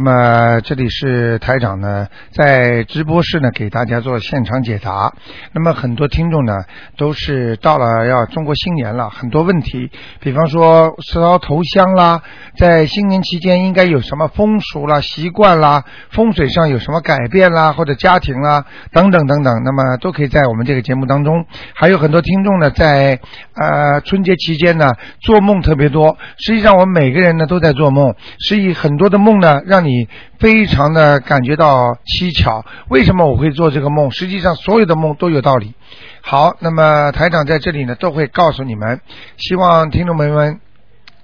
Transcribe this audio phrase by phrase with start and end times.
[0.00, 5.12] 那么这里是台长呢，在直播室呢给大家做现场解答。
[5.52, 6.52] 那么很多听众呢
[6.96, 9.90] 都是到了要中国新年了，很多问题，
[10.20, 12.22] 比方说烧头香啦，
[12.56, 21.44] 在新年期间应该有什么风俗啦、习惯啦，风水上有什么改变啦，或者家庭啦等等等等，那么都可以在我们这个节目当中。
[21.74, 23.18] 还有很多听众呢在
[23.56, 29.87] 呃春节期间呢做梦特别多，实际上我们每个人呢都在做梦，所以很多的梦呢让你。
[29.88, 30.06] 你
[30.38, 34.10] 非常的感觉到蹊跷，为什么我会做这个梦？
[34.10, 35.74] 实际上所有的梦都有道理。
[36.20, 39.00] 好，那么台长在这里呢都会告诉你们，
[39.38, 40.60] 希望听众朋友们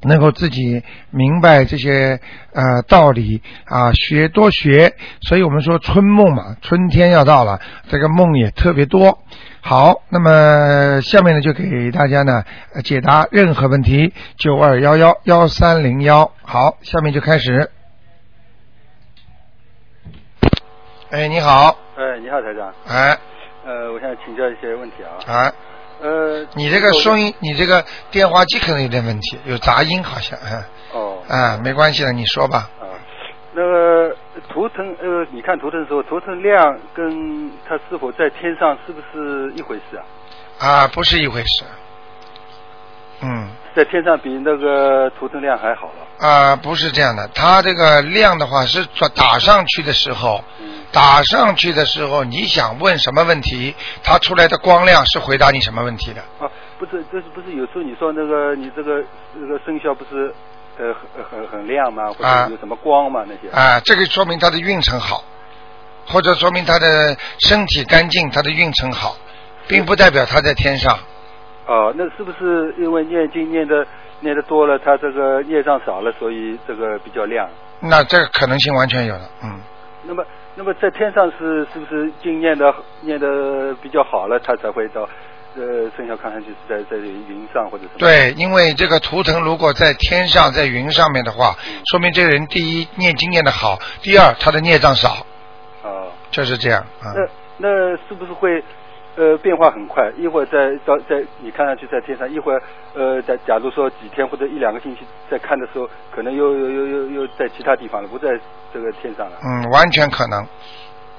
[0.02, 2.20] 能够自己明白这些
[2.52, 4.94] 呃道理啊，学多学。
[5.20, 9.18] 所以我们说春梦嘛，春天要到了，这个梦也特别多。
[9.60, 12.42] 好，那么下面呢就给大家呢
[12.82, 16.30] 解答任何问题，九二幺幺幺三零幺。
[16.42, 17.70] 好，下面就开始。
[21.14, 21.78] 哎，你好。
[21.94, 22.74] 哎，你好，台长。
[22.88, 23.16] 哎。
[23.64, 25.14] 呃，我想请教一些问题啊。
[25.28, 25.52] 哎。
[26.00, 26.44] 呃。
[26.56, 30.36] 你这个声音，你这个电话机可能有点问题，有杂音好像。
[30.92, 31.22] 哦。
[31.28, 32.68] 啊，没关系的，你说吧。
[32.80, 32.98] 啊。
[33.52, 34.16] 那个
[34.48, 40.02] 图腾，呃，你看图腾的时候，图腾量跟它是否在天上是不是一回事啊？
[40.58, 41.62] 啊，不是一回事。
[43.20, 43.48] 嗯。
[43.74, 46.28] 在天上比那个图腾量还好了。
[46.28, 50.44] 啊，不是这样的，它这个量的话是打上去的时候。
[50.92, 56.20] 打上去的时候，你想问什么问题，它出来的光亮是回答你什么问题的。
[56.38, 56.48] 啊，
[56.78, 59.02] 不是，就是不是有时候你说那个你这个
[59.34, 60.32] 这个生肖不是
[60.78, 62.12] 呃很很很亮吗？
[62.12, 63.24] 或者有什么光吗？
[63.26, 65.24] 那些啊，这个说明他的运程好，
[66.06, 69.16] 或者说明他的身体干净，他的运程好，
[69.66, 70.96] 并不代表他在天上。
[71.66, 73.86] 哦，那是不是因为念经念的
[74.20, 77.48] 念的多了，他这个业障少了，所以这个比较亮？
[77.80, 79.60] 那这个可能性完全有了，嗯。
[80.04, 80.24] 那么。
[80.56, 85.02] 那么在天上是是不是经念的念的比较好了，他才会到
[85.56, 87.98] 呃生肖看上去是在在云上或者什么？
[87.98, 91.56] 对，因为这个图腾如果在天上在云上面的话，
[91.90, 95.26] 说明这个人第一念经念的好，第二他的孽障少。
[95.82, 96.06] 哦。
[96.30, 97.10] 就是这样啊。
[97.58, 98.62] 那那是不是会？
[99.16, 102.60] 呃，变化很快，一会儿在到在你看上去在天上，一会儿
[102.94, 108.28] 呃在假如说几天或者一两个星期再看的时候，可能又又又又又在其他地方了，不在
[108.72, 109.36] 这个天上了。
[109.44, 110.44] 嗯，完全可能。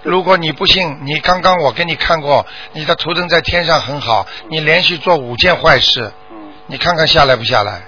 [0.03, 7.81] 如果你不信，你刚刚我给你看过，你的图腾在天上很好，你连续做五件坏事，嗯，你看看下来不下来，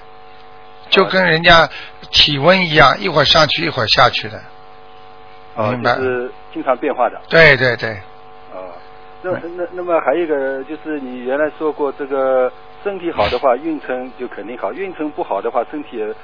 [0.88, 1.68] 就跟人家
[2.10, 4.40] 体温一样，一会儿上去一会儿下去的。
[5.70, 5.96] 明白。
[5.96, 7.20] 是经常变化的。
[7.28, 8.00] 对对对。
[9.22, 12.52] 那那那么还有一个就是你原来说过，这个
[12.84, 16.14] 身体好的话，运程就肯定好；运程不好的话，身体也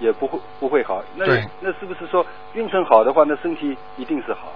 [0.00, 1.02] 也不会不会好。
[1.16, 1.24] 那
[1.60, 4.52] 那是不是说运程好的话，那身体一定是好？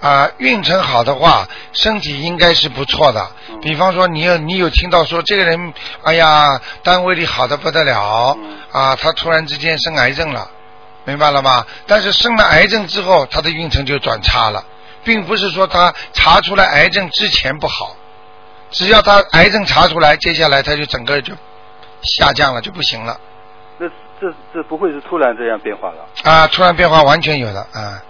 [0.00, 3.26] 啊，运程好的话，身体应该是不错的。
[3.60, 5.72] 比方说，你有你有听到说这个人，
[6.04, 8.36] 哎呀，单位里好的不得了，
[8.70, 10.48] 啊，他突然之间生癌症了，
[11.04, 11.66] 明白了吗？
[11.88, 14.64] 但是生了癌症之后，他的运程就转差了。
[15.04, 17.96] 并不是说他查出来癌症之前不好，
[18.70, 21.34] 只要他癌症查出来，接下来他就整个就
[22.02, 23.18] 下降了，就不行了。
[23.78, 23.88] 那
[24.20, 26.06] 这这不会是突然这样变化了？
[26.24, 28.02] 啊，突然变化完全有了啊。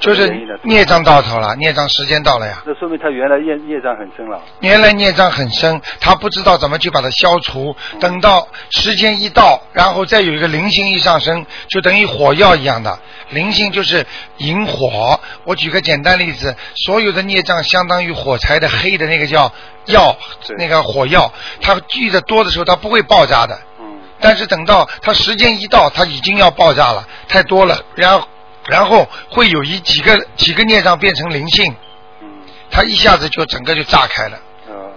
[0.00, 0.28] 就是
[0.62, 2.60] 孽障到头了，孽障时间到了呀。
[2.66, 4.42] 那说明他原来业孽障很深了。
[4.58, 7.76] 原来孽障很深，他不知道怎么去把它消除。
[8.00, 12.98] 等到时间一到，然后再有一个灵性一上升，就等于火药一样的
[13.30, 14.04] 灵性就是
[14.38, 15.20] 引火。
[15.44, 19.52] 我举个简单例子，所有的孽障相当于火柴的黑的那个叫
[19.86, 20.16] 药，
[20.58, 23.56] 那个火药，它聚的多的时候它不会爆炸的。
[23.78, 24.00] 嗯。
[24.18, 28.26] 但是等到它时间一到，它已经要爆炸了，太多了，然后。
[28.70, 31.74] 然后会有一几个几个孽障变成灵性，
[32.22, 32.28] 嗯，
[32.70, 34.38] 他一下子就整个就炸开了，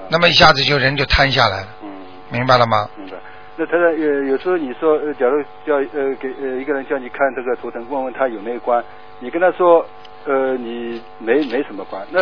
[0.10, 1.90] 那么一下子就人就瘫下来了，嗯，
[2.30, 2.88] 明白了吗？
[2.96, 3.18] 明白。
[3.56, 8.84] 那他呃有时候你说，呃，假如叫呃给呃一个人叫你看这个图腾，问问他有没有关，
[9.20, 9.86] 你跟他说，
[10.26, 12.06] 呃，你没没什么关。
[12.10, 12.20] 那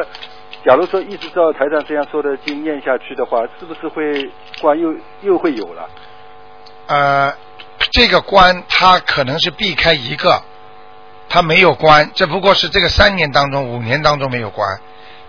[0.66, 4.30] 假如说一直照台上这样说的经念下去的话，是不是会
[4.62, 5.90] 关又又会有了？
[6.88, 7.34] 呃，
[7.92, 10.42] 这个关他可能是避开一个。
[11.34, 14.82] 他没有关，这不过是这个三年当中、五年当中没有关，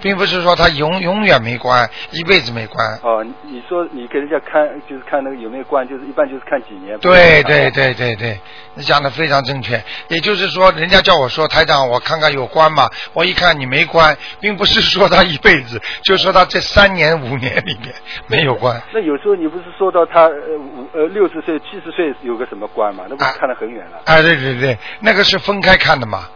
[0.02, 2.98] 并不是说他永永远没关，一辈子没关。
[3.02, 6.98] 哦，你你说你给人家看，就是看那个有没有关，就是一般就是看几年。
[6.98, 8.38] 对对对对对，
[8.74, 9.82] 你讲的非常正确。
[10.08, 12.90] 也就是说，人家叫我说台长，我看看有关吗？
[13.12, 17.94] 我一看你没关，并不是说他一辈子，就说他这三年五年里面
[18.26, 18.82] 没有关。
[18.92, 23.04] 那有时候你不是说到他呃五呃六十岁七十岁有个什么关嘛？
[23.08, 24.00] 那不是看得很远了。
[24.04, 26.28] 哎，对对对，那个是分开看的嘛。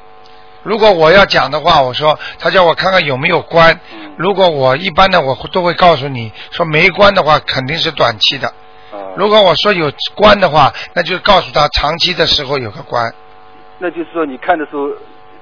[0.66, 3.78] 如果我要讲的话，我说他叫我看看有没有关。
[4.16, 8.52] 如果我一般的，我都会告诉你说没关的话，肯定是短期的。
[9.14, 13.14] 如果我说有关的话，那就告诉他长期的时候有个关。
[13.78, 14.88] 那就是说你看的时候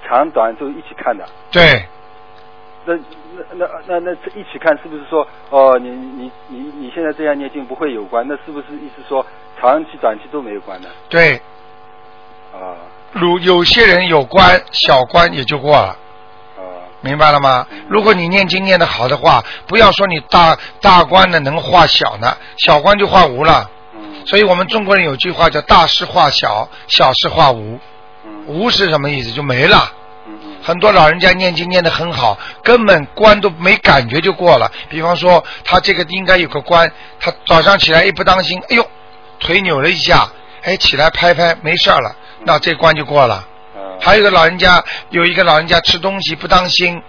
[0.06, 1.25] 长短都一起看的。
[1.50, 1.82] 对。
[2.85, 2.94] 那
[3.55, 8.26] 那那那那一起看是不是说哦你你你你现在这样念经不会有关？
[8.29, 9.25] 那是不是意思说
[9.59, 10.88] 长期短期都没有关呢？
[11.09, 11.41] 对。
[12.53, 12.76] 啊。
[13.14, 15.96] 如有些人有关小关也就过了，
[17.00, 17.66] 明白了吗？
[17.88, 23.70] 如果你念经念得好的话，不要说你大大关的能化小呢，小关就化无了。
[24.26, 27.78] 所以我们中国人有句话叫大事化小，小事化无。
[28.46, 29.31] 无是什么意思？
[29.31, 29.93] 就没了。
[30.62, 34.72] 很多老人家念经念得很好，根本关都没感觉就过了。
[34.88, 36.90] 比方说他这个应该有个关，
[37.20, 38.90] 他早上起来一不当心，哎呦，
[39.38, 40.26] 腿扭了一下，
[40.62, 42.16] 哎，起来拍拍没事了。
[42.44, 43.46] 那这关就过了。
[44.00, 47.00] 还有一个老人家，有一个老人家吃东西不当心，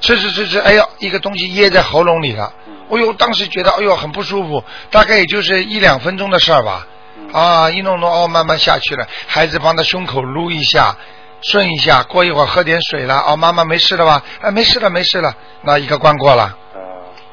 [0.00, 2.52] 吃吃吃吃，哎呦，一个东西噎在喉咙里了。
[2.90, 6.86] 哎呦，当时觉得哎呦很不舒服，大概也就是一两分钟的事儿吧。
[7.32, 9.06] 啊，一弄弄哦，慢慢下去了。
[9.26, 10.96] 孩子帮他胸口撸一下，
[11.42, 13.22] 顺一下，过一会儿喝点水了。
[13.26, 14.22] 哦，妈妈没事了吧？
[14.40, 15.34] 哎，没事了，没事了。
[15.62, 16.56] 那一个关过了。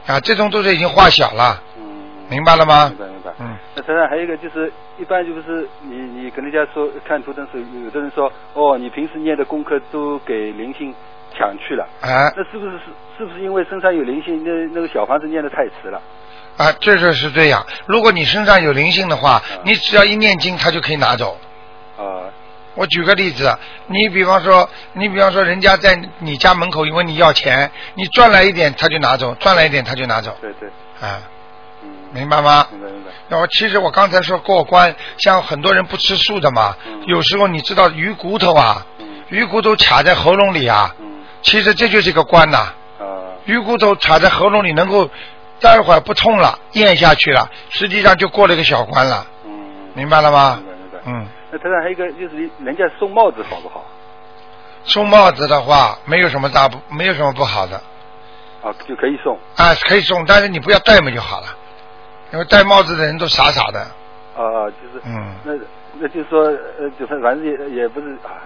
[0.07, 1.61] 啊，这种都是已经化小了。
[2.29, 2.87] 明白了吗？
[2.89, 3.31] 明白明白。
[3.39, 3.57] 嗯。
[3.75, 10.93] 那当然还有一个就是，一般就是你你跟人家说看图腾时，有的人说哦，你平时念的功课都给灵性
[11.37, 11.87] 抢去了。
[12.01, 12.31] 啊。
[12.35, 12.83] 那是不是是
[13.17, 16.01] 是不是因为身上有灵性，那那个小房子念的太迟了？
[16.57, 17.65] 啊，确实是这样。
[17.85, 21.37] 如果你身上有灵性的话，你只要一念经，他就可以拿走。
[21.97, 22.31] 啊。
[22.75, 23.57] 我举个例子，
[23.87, 30.35] 你比方说，你比方说，人家在你家门口问你要钱，你赚来一点他就拿走，赚来一点他就拿走。
[30.41, 30.69] 对对。
[30.99, 31.21] 啊。
[32.15, 32.67] 明白吗？
[32.71, 33.11] 明白明白。
[33.27, 36.75] 那我其实我刚才说过关，像很多人不吃素的嘛，
[37.05, 38.85] 有时候你知道鱼骨头啊，
[39.29, 40.95] 鱼骨头卡在喉咙里啊，
[41.41, 42.57] 其实这就是一个关呐。
[42.57, 43.03] 啊
[43.45, 45.07] 鱼骨头卡在喉咙里，能够
[45.59, 49.27] 待会儿不痛了，咽下去了，实际上就过了一个小关了。
[49.45, 49.51] 嗯
[49.93, 50.59] 明白了吗？
[50.63, 50.99] 明白明白。
[51.05, 51.27] 嗯。
[51.51, 53.85] 那头上还有一个就是人家送帽子好不好？
[54.83, 57.77] 送帽子的话，没有什么大不，没有什么不好的。
[58.61, 59.37] 啊，就可以送。
[59.55, 61.47] 啊，可以送，但是你不要戴嘛就好了。
[62.33, 63.79] 因为戴帽子的人都傻傻的。
[64.35, 65.01] 啊，就是。
[65.05, 65.35] 嗯。
[65.43, 65.53] 那
[65.99, 68.43] 那就是说，呃，就是反正也也不是啊，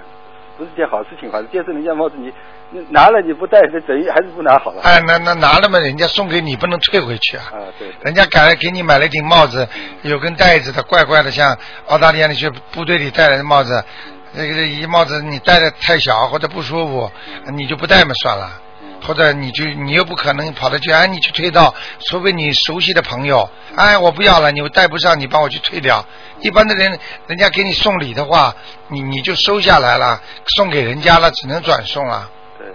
[0.58, 1.32] 不是件好事情。
[1.32, 2.32] 反正接受人家帽子，你
[2.70, 4.82] 你拿了你不戴，那等于还是不拿好了。
[4.84, 7.44] 哎，那那拿了嘛，人家送给你不能退回去啊。
[7.52, 7.92] 啊，对。
[8.04, 9.68] 人家改给你买了一顶帽子，
[10.04, 13.84] 有根带子的，怪怪的，像澳大利亚那些部队里戴的帽子。
[14.32, 17.12] 那个一帽子你戴的太小或者不舒服，
[17.52, 18.62] 你就不戴嘛，算了。
[19.02, 21.74] 或者你就你又不可能跑到去，哎，你去退到，
[22.08, 26.06] 除非你熟悉的朋友，哎，我不要了，你带不上，你帮我去退掉。
[26.42, 28.56] 一般的人，人家给你送礼的话，
[28.88, 30.22] 你你就收下来了，
[30.58, 32.30] 送给人家了，只能转送了。
[32.58, 32.68] 对，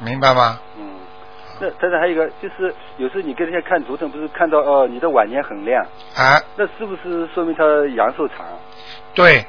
[0.00, 0.58] 明白吗？
[0.78, 0.88] 嗯。
[1.60, 5.84] 那但是还有一个，就是有时候你跟人家看图腾，不是看到哦，你的晚年很亮。
[6.14, 6.40] 啊。
[6.56, 7.64] 那是不是说明他
[7.96, 8.46] 阳寿长？
[9.14, 9.46] 对，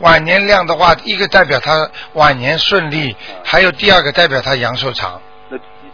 [0.00, 5.20] 晚年亮的话，一个代表他晚年顺利，还有第二个代表他阳寿长。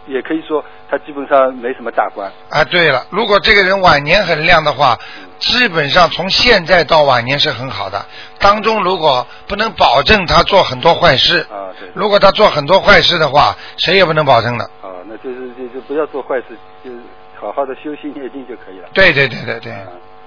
[0.09, 2.63] 也可以说他基本上没什么大关啊。
[2.63, 4.97] 对了，如果这个人晚年很亮的话，
[5.37, 8.03] 基本上从现在到晚年是很好的。
[8.39, 11.89] 当中如果不能保证他做很多坏事啊，对。
[11.93, 14.65] 如果他做很多坏事的话，谁也不能保证的。
[14.81, 16.91] 啊，那就是就就不要做坏事，就
[17.39, 18.89] 好好的修心念经就可以了。
[18.93, 19.73] 对对对对对，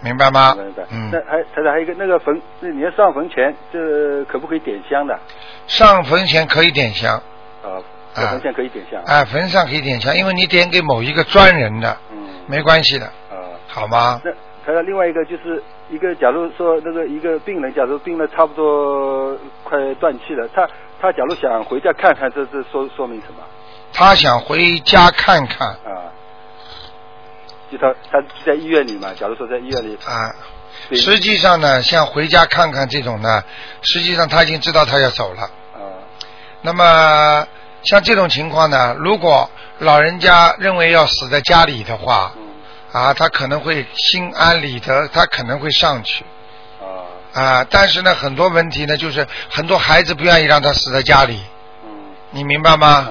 [0.01, 0.55] 明白吗？
[0.55, 0.85] 明白。
[0.91, 1.11] 嗯。
[1.13, 5.19] 那还他还有一个那个坟，那你要上坟前，这可不可以点香的？
[5.67, 7.17] 上坟前可以点香。
[7.63, 7.83] 啊。
[8.15, 14.21] 坟上可以点香啊，坟上可以点香，因为你点给某一个专人的，嗯，没关系的，啊，好吗？
[14.25, 14.31] 那
[14.65, 20.69] 还有另外一个，就是一个，假如说那个一个病人，假如病了差不多快断气了，他
[21.01, 23.43] 他假如想回家看看，这这说说明什么？
[23.93, 25.69] 他想回家看看。
[25.69, 26.13] 啊，
[27.71, 30.35] 就他他在医院里嘛，假如说在医院里啊，
[30.93, 33.43] 实际上呢，像回家看看这种呢，
[33.81, 35.43] 实际上他已经知道他要走了。
[35.75, 35.81] 啊，
[36.61, 37.47] 那么。
[37.85, 39.49] 像这种情况呢，如果
[39.79, 42.33] 老人家认为要死在家里的话，
[42.93, 46.25] 啊，他可能会心安理得，他可能会上去。
[47.35, 51.41] 啊，但是呢，很多问题呢，就是很多孩子不愿意让他死在家里。
[51.85, 51.91] 嗯。
[52.31, 53.09] 你明白吗？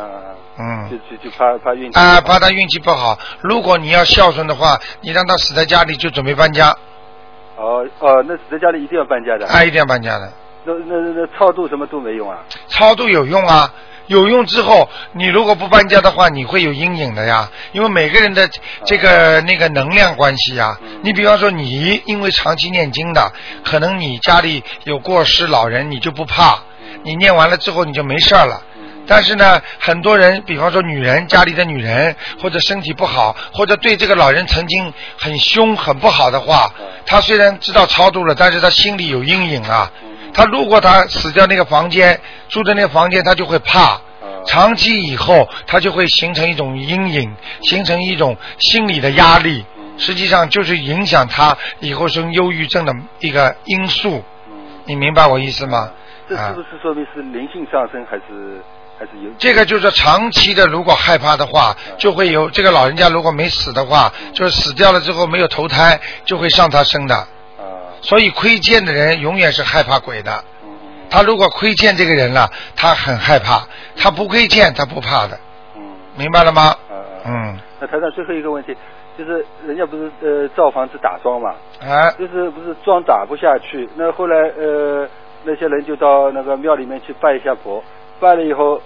[0.60, 3.18] 嗯就就就怕怕运气啊，怕他运气不好。
[3.40, 6.70] 如果你要孝顺的话，你让他死在家里就准备搬家，
[7.56, 9.48] 哦哦，那死在家里一定要搬家的。
[9.48, 10.32] 啊，一定要搬家的。
[10.66, 12.38] 那那那那超度什么都没用啊。
[12.68, 13.74] 超度有用啊，
[14.12, 17.50] 有用之后，你如果不搬家的话，你会有阴影的呀。
[17.72, 18.50] 因为每个人的
[18.86, 23.32] 这个那个能量关系呀，嗯你比方说你因为长期念经的，
[23.64, 26.60] 可能你家里有过世老人，你就不怕，
[27.04, 28.62] 你念完了之后你就没事儿了。
[28.76, 39.92] 嗯但是呢，很多人，比方说女人，家里的女人，或者身体不好，或者对这个老人曾经很凶、很不好的话嗯，他虽然知道超度了，但是他心里有阴影啊。
[40.32, 43.80] 嗯他如果他死掉那个房间，住的那个房间，他就会怕。
[43.82, 44.02] 啊
[44.44, 54.24] 长期以后，他就会形成一种阴影，形成一种心理的压力，嗯实际上就是影响他以后生忧郁症的一个因素。
[54.48, 54.54] 嗯
[54.86, 55.78] 你明白我意思吗？
[55.78, 55.94] 啊
[56.28, 58.64] 这是不是说明是灵性上升还是
[58.98, 59.30] 还是有？
[59.38, 67.28] 这个就是长期的，如果害怕的话，就会有这个老人家如果没死的话，就是死掉了之后没有投胎，就会上他生的。
[68.02, 70.44] 啊所以亏欠的人永远是害怕鬼的。
[71.10, 73.68] 他如果亏欠这个人了，他很害怕；
[73.98, 75.38] 他不亏欠，他不怕的。
[75.76, 75.82] 嗯
[76.16, 76.76] 明白了吗？
[77.26, 78.76] 嗯，那台长最后一个问题，
[79.18, 85.08] 就是人家不是呃造房子打桩嘛，啊，就是不是桩打不下去，那后来呃
[85.44, 87.84] 那些人就到那个庙里面去拜一下佛，
[88.20, 88.82] 拜了以后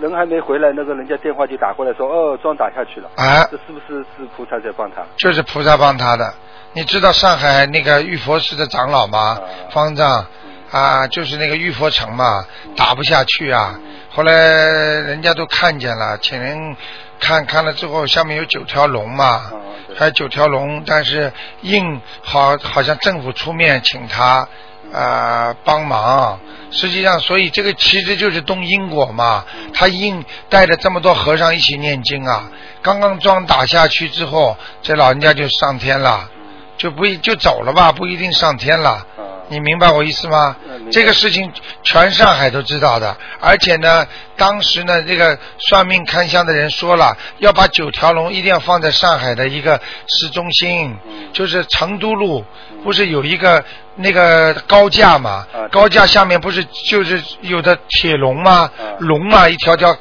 [0.00, 5.02] 人还没回来，那个人家电话就打过来说哦桩打下去了，啊，这是不是是菩萨在帮他？
[5.16, 6.34] 就是菩萨帮他的。
[6.76, 9.40] 你知道上海那个玉佛寺的长老吗啊？
[9.70, 10.26] 方丈
[10.70, 12.44] 嗯啊，就是那个玉佛城嘛，
[12.76, 13.70] 打不下去啊。
[13.76, 16.76] 嗯后来人家都看见了，请人
[17.18, 19.50] 看看了之后，下面有九条龙嘛
[19.96, 24.46] 还有九条龙，但是硬好好像政府出面请他
[24.92, 26.38] 啊、帮忙。
[26.70, 29.44] 实际上，所以这个其实就是动因果嘛。
[29.72, 32.50] 他硬带着这么多和尚一起念经啊，
[32.82, 36.30] 刚刚桩打下去之后，这老人家就上天了，
[36.76, 38.90] 就不一就走了吧，不一定上天了。
[38.90, 39.04] 啊。
[39.48, 40.56] 你明白我意思吗？
[40.90, 41.52] 这个事情
[41.84, 44.04] 全上海都知道的，而且呢，
[44.36, 51.28] 当时呢，这个算命看相的人说了，要把九条龙一定要放在上海的一个市中心，嗯。
[51.32, 52.44] 就是成都路，
[52.82, 53.64] 不是有一个
[53.96, 55.46] 那个高架嘛？
[55.52, 58.96] 啊高架下面不是就是有的铁笼吗啊？
[59.00, 59.96] 龙嘛，一条条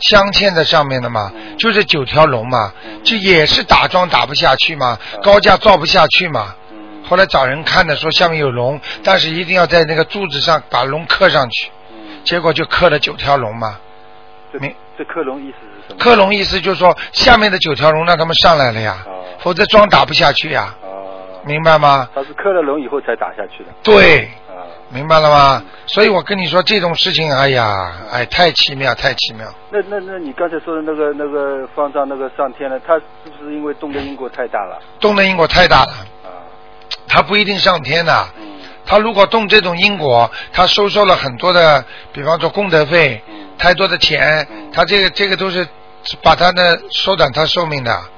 [0.00, 6.54] 镶嵌在上面的嘛，嗯就是九条龙嘛嗯，这也是打桩打不下去嘛，啊高架造不下去嘛。
[6.70, 6.78] 嗯
[7.08, 13.78] 后来找人看的说下面有龙，但是一定要在那个柱子上把龙刻上去，嗯，结果就刻了九条龙嘛。
[14.52, 15.96] 这明这克隆意思是什么？
[15.98, 21.07] 克隆意思就是说下面的九条龙让他们上来了呀，哦否则桩打不下去呀，啊，
[21.48, 22.08] 明白吗？
[22.14, 24.68] 他是克了龙以后才打下去的对，啊。
[24.90, 25.62] 明白了吗？
[25.86, 29.46] 所以我跟你说这种事情，哎呀，哎，太奇妙，太奇妙。
[29.70, 33.02] 那那那你刚才说的那个那个方丈那个上天了，他是
[33.38, 35.92] 不是因为动的因果太大了动的因果太大了，
[36.24, 36.28] 啊？
[37.08, 38.28] 他不一定上天的。
[38.38, 38.46] 嗯
[38.90, 45.68] 他如果动这种因果，他收受了很多的，比方说功德费，嗯太多的钱嗯，他这个这个都是
[46.22, 47.92] 把他的缩短他寿命的，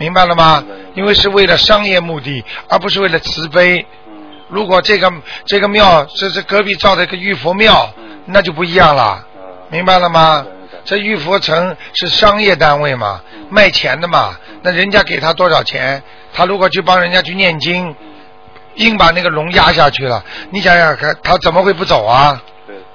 [0.00, 0.64] 明白了吗？
[0.94, 3.86] 因为是为了商业目的，而不是为了慈悲。
[4.06, 4.16] 嗯
[4.48, 5.12] 如果这个
[5.44, 9.24] 这个庙这是隔壁造的一个玉佛庙嗯，那就不一样了，啊，
[9.68, 10.44] 明白了吗？
[10.84, 16.02] 这玉佛城是商业单位嘛嗯，卖钱的嘛，那人家给他多少钱，
[16.32, 17.96] 他如果去帮人家去念经，嗯
[18.76, 22.42] 硬把那个龙压下去了，你想想看，他怎么会不走啊？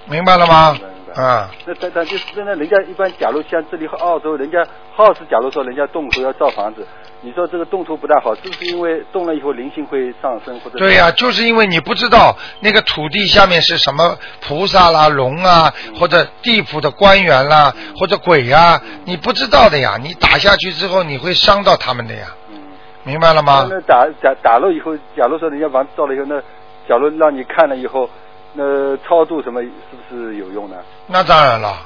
[0.08, 0.78] 明白了吗
[1.16, 4.60] 啊，那但但就是那人家一般，假如像这里和澳洲，人家
[4.98, 6.86] house，假如说人家动土要造房子，
[7.22, 10.78] 你说这个动土不大好，是不是因为动了以后灵性会上升或者？
[10.78, 19.98] 对呀、就是因为你不知道那个土地下面是什么菩萨啦、龙啊，或者地府的官员啦，或者鬼呀、你不知道的呀。
[20.02, 22.58] 你打下去之后，你会伤到他们的呀，嗯。
[23.04, 23.68] 明白了吗？
[23.70, 26.42] 那打打打了以后，假如说人家房子造了以后，那
[26.90, 28.10] 假如让你看了以后，
[28.56, 29.70] 那超度什么是
[30.10, 30.78] 不是有用呢？
[31.08, 31.78] 那当然了，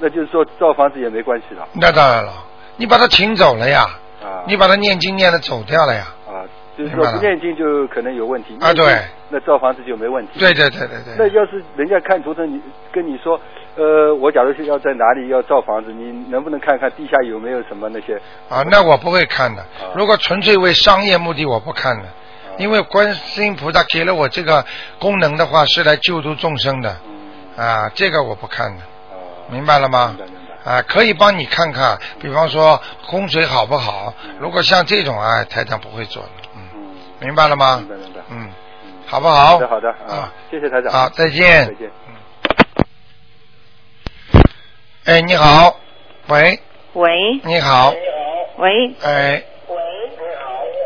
[0.00, 2.32] 那就是说造房子也没关系了那当然了，
[2.76, 3.86] 你把他请走了呀，
[4.22, 4.42] 啊。
[4.46, 6.06] 你把他念经念的走掉了呀。
[6.26, 8.84] 啊，就是说不念经就可能有问题啊对，
[9.28, 10.38] 那造房子就没问题。
[10.40, 12.58] 对对对对对，那要是人家看图腾，你
[12.90, 13.38] 跟你说，
[13.76, 18.16] 呃，我假如是要在哪里要造房子，你能不能看看地下有没有什么那些？
[18.48, 19.92] 啊，那我不会看的啊。
[19.94, 22.04] 如果纯粹为商业目的，我不看的。
[22.62, 24.64] 因为观世音菩萨给了我这个
[25.00, 29.18] 功能的话，是来救度众生的嗯啊，这个我不看的，啊，
[29.50, 30.16] 明白了吗。
[30.64, 34.14] 啊，可以帮你看看，比方说风水好不好？
[34.38, 37.88] 如果像这种啊，台长不会做的，嗯，嗯，明白了吗明？
[37.88, 38.20] 白明白。
[38.30, 38.50] 嗯，嗯，
[39.06, 39.54] 好不好？
[39.54, 40.92] 好的好的啊，谢谢台长。
[40.92, 41.66] 好，再见。
[41.66, 41.90] 再见。
[45.04, 45.80] 哎，你好，
[46.28, 46.60] 喂，
[46.92, 47.10] 喂
[47.42, 47.92] 你好，
[48.58, 49.42] 喂，哎，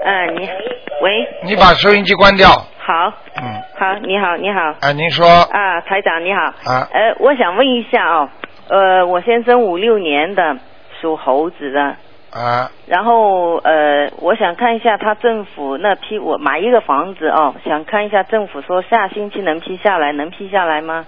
[0.06, 0.49] 嗯，你
[1.03, 2.49] 喂，你把收音机关掉。
[2.79, 5.26] 好，嗯，好，你好，你好，啊，您说。
[5.29, 8.29] 啊，台长你好，啊，呃，我想问一下哦，
[8.69, 10.57] 呃，我先生五六年的，
[11.00, 11.97] 属猴子的，
[12.33, 21.05] 啊，然后呃，我想看一下他政府那批我买一个房子哦，想看一下政府说下星期能批下来，能批下来吗？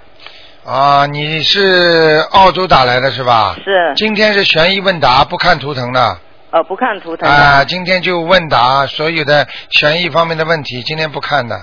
[0.66, 3.54] 啊，你是澳洲打来的是吧？
[3.64, 6.00] 是，今天是悬疑问答，不看图腾的。
[6.50, 7.34] 呃，不看图腾的。
[7.34, 11.56] 啊，今天就问答所有的权益方面的问题，今天不看的，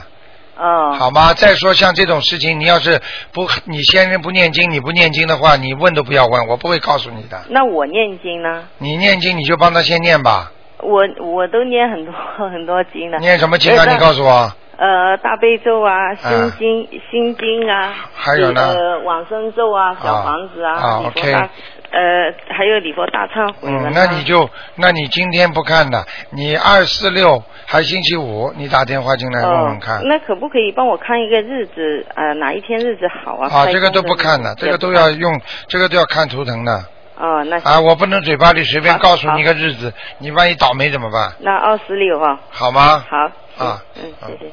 [0.58, 1.34] 哦，好吗？
[1.34, 3.02] 再说像这种事情，你要是
[3.34, 7.42] 不，你先生不念经，你不念经的话，你问都不要问，我不会告诉你的。
[7.50, 8.64] 那我念经呢？
[8.78, 10.52] 你念经，你就帮他先念吧。
[10.82, 12.14] 我我都念很多
[12.50, 13.18] 很多经的。
[13.18, 13.84] 念什么经啊？
[13.86, 14.52] 呃你告诉我。
[14.78, 21.50] 呃，大悲咒啊，心经、心经啊，还有呢呃，往生咒啊，小房子啊，啊 OK 大，
[21.96, 30.02] 呃，还有礼佛大忏悔文啊嗯，那你就，那你今天不看的，你二四六还星期五，你打电话进来问问看哦。
[30.04, 32.06] 那可不可以帮我看一个日子？
[32.14, 33.48] 呃，哪一天日子好啊？
[33.50, 36.86] 啊，这个都不看的，这个都要用，这个都要看图腾的。
[37.18, 41.32] 哦，那啊，我不能嘴巴里随便告诉你一个日子，你万一倒霉怎么办？
[41.40, 43.06] 那二十六哈，好吗？
[43.10, 43.18] 好，
[43.66, 44.52] 啊嗯，啊谢谢。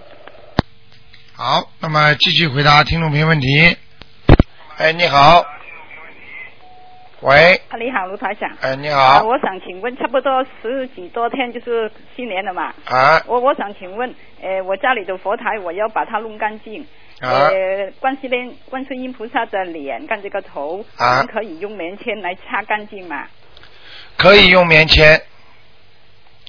[1.35, 3.77] 好，那么继续回答听众朋友问题。
[4.79, 5.45] 哎，你好。
[7.23, 8.51] 喂，啊，你好，卢台长。
[8.61, 9.23] 哎，你啊，好。
[9.23, 12.75] 我想请问，差不多十几多天就是新年了嘛？
[12.87, 16.85] 啊我我想请问，呃，我家里的佛台我要把它弄干净。
[17.21, 23.29] 啊呃，观世音观世音菩萨的脸跟这个头，啊我们可以用棉签来擦干净嘛？
[24.17, 25.23] 可以用棉签，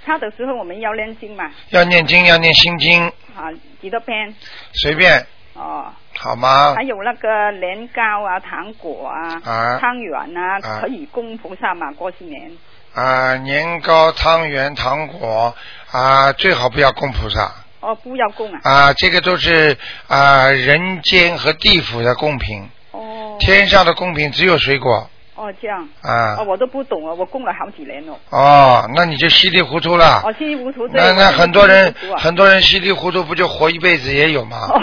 [0.04, 1.52] 擦的时候我们要念经嘛？
[1.70, 4.34] 要念经，要念心经，啊，几多遍？
[4.74, 5.86] 随便，哦，
[6.18, 6.84] 好吗还？
[6.84, 11.92] 有那个年糕啊、糖果啊、啊汤圆啊，啊可以供菩萨嘛？
[11.92, 12.52] 过新年。
[12.94, 15.56] 啊，年糕、汤圆、糖果
[15.92, 18.60] 啊，最好不要供菩萨哦，不要供啊。
[18.64, 23.38] 啊，这个都是啊人间和地府的贡品，哦。
[23.40, 25.88] 天上的贡品只有水果哦，这样。
[26.02, 26.44] 啊哦，。
[26.48, 28.14] 我都不懂啊，我供了好几年了。
[28.30, 30.22] 哦，那你就稀里糊涂了。
[30.24, 30.88] 哦，稀里糊涂。
[30.88, 34.58] 对那那很多人很多人稀里糊涂不就活一辈子也有吗？
[34.70, 34.80] 哦，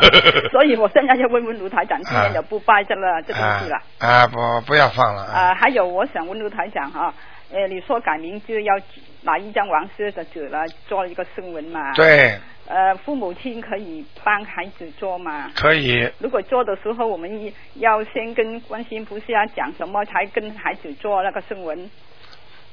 [0.50, 3.76] 所以我现在要问问卢台长，今天就不拜这了这东西了。
[3.98, 7.12] 啊啊不不要放了啊，还有我想问卢台长哈，
[7.52, 8.74] 呃，你说改名字要
[9.22, 11.92] 拿一张王室的纸来做一个声纹嘛？。
[11.94, 12.38] 对，
[12.70, 15.50] 呃，父母亲可以帮孩子做吗？
[15.56, 21.90] 可以如果做的时候，我们要先跟观世音菩萨讲什么，才跟孩子做那个圣文。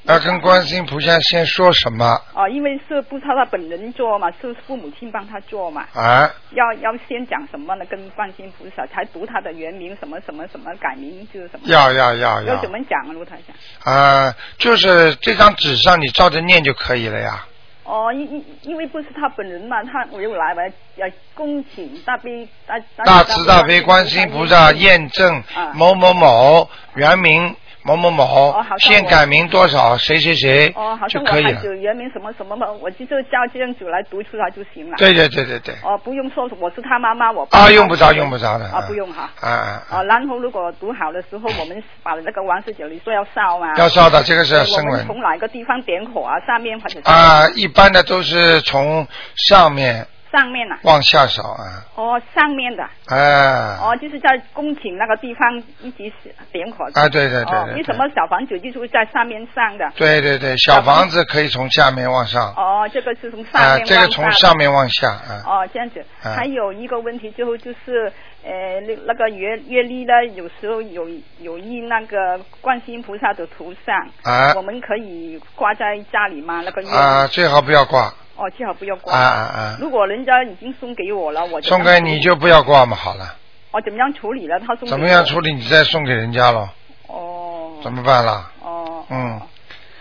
[0.03, 2.05] 要跟观世音菩萨先说什么
[2.35, 5.87] 哦，因为是不是他本人做嘛，是父母亲帮他做嘛。
[5.93, 6.31] 啊？
[6.51, 7.85] 要要先讲什么呢？
[7.87, 11.67] 跟观世音菩萨才读他的原名什么什么什么改名就是什么？
[11.67, 13.93] 要要要要要怎么讲啊，卢台长？
[13.93, 14.35] 啊！
[14.59, 17.45] 就是这张纸上你照着念就可以了呀。
[17.87, 24.73] 哦，因因因为不是他本人嘛，他我又来了，要恭请大悲大大慈大悲观世音菩萨。
[24.73, 25.71] 验证啊。
[25.73, 27.55] 某某某原名
[27.95, 31.07] 某某某哦好，现改名多少谁谁谁哦，好。
[31.07, 34.97] 像我孩子原名什么什么嘛，我就就照这样子来读出来就行了。
[34.97, 35.73] 对对对对对。
[35.83, 38.65] 哦，不用说我是他妈妈，我啊，用不着用不着的。
[38.65, 39.29] 啊，不用哈。
[39.39, 43.73] 啊啊然后如果读好的时候，我们把那个王十九，你说要烧吗？
[43.77, 46.37] 要烧的，这个是从哪个地方点火啊？
[46.45, 49.07] 上面或者是啊，一般的都是从
[49.47, 50.79] 上面上面啊？
[50.83, 52.83] 往下扫啊，哦，上面的。
[53.07, 56.11] 哎，哦，就是在宫廷那个地方一起
[56.51, 56.85] 点火。
[56.93, 59.89] 啊，对对对哦，对为什么小房子就是在上面上的？
[59.95, 65.99] 对对对，小房子可以从下面往上，哦，这个是从上啊，面这个从上面往下啊，哦，这样子。
[66.23, 68.11] 啊还有一个问题，最后就是，
[68.43, 71.07] 呃，那那个月月历呢，有时候有
[71.39, 76.61] 有印那个观世音菩萨的图像，啊我们可以挂在家里吗？
[76.65, 76.93] 那个月历？
[76.93, 79.13] 啊，最好不要挂，哦，最好不要挂。
[79.13, 83.35] 啊啊啊，如果人家已经送给我了，我怎送给你就不要挂嘛，好了，
[83.71, 84.59] 哦，怎么样处理了？
[84.59, 86.69] 他送怎么样处理你再送给人家咯，
[87.07, 87.73] 哦。
[87.83, 88.51] 怎么办啦？
[88.61, 89.03] 哦。
[89.09, 89.41] 嗯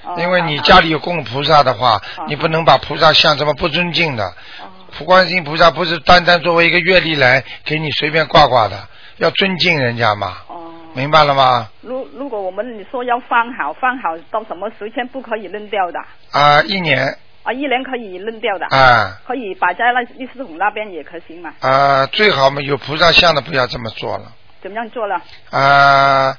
[0.05, 0.15] 哦。
[0.19, 4.25] 因为你家里有供菩萨的话，你不能把菩萨像这么不尊敬的。
[4.25, 4.73] 哦
[5.05, 10.73] 观世音菩萨不是单单作为一个阅历来给你随便挂挂的，要尊敬人家嘛，哦。
[10.95, 11.69] 明白了吗？
[11.83, 15.99] 如如果我们你说要放好，放好到什么时间不可以扔掉的？
[16.33, 17.15] 啊，一年
[17.47, 18.67] 啊，一年可以扔掉的。
[18.67, 21.55] 啊可以摆在那立事桶那边也可行嘛？
[21.61, 25.21] 啊，最好嘛有菩萨像的不要这么做了怎么样做了？
[25.51, 26.37] 啊，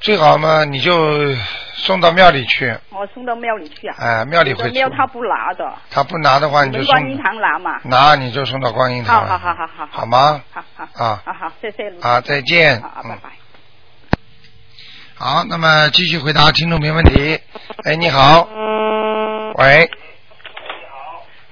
[0.00, 1.32] 最好嘛你就
[1.74, 3.94] 送到庙里去，我送到庙里去啊。
[3.98, 4.74] 啊，庙里会出。
[4.74, 7.80] 庙他不拿的，他不拿的话，你就送观音堂拿嘛。
[7.84, 9.24] 拿你就送到观音堂。
[9.26, 9.88] 好好好好好。
[9.92, 10.42] 好吗？
[10.52, 11.04] 好好。
[11.04, 12.80] 啊好好，谢谢啊，再见。
[12.82, 13.39] 好，嗯拜拜。
[15.22, 17.38] 好，那么继续回答听众朋友问题。
[17.84, 18.48] 哎，你好。
[19.58, 19.90] 喂，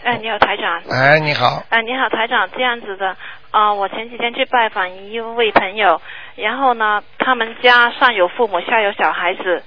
[0.02, 0.82] 哎，你好，台长。
[0.88, 1.62] 哎，你好。
[1.68, 3.14] 哎，你好，台长，这样子的，
[3.50, 6.00] 啊、我前几天去拜访一位朋友，
[6.36, 9.62] 然后呢，他们家上有父母，下有小孩子，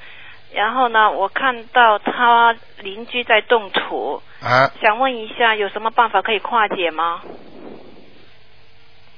[0.51, 7.21] 然后呢，我看到他邻居在动土，啊，想问一下有什么办法可以化解吗？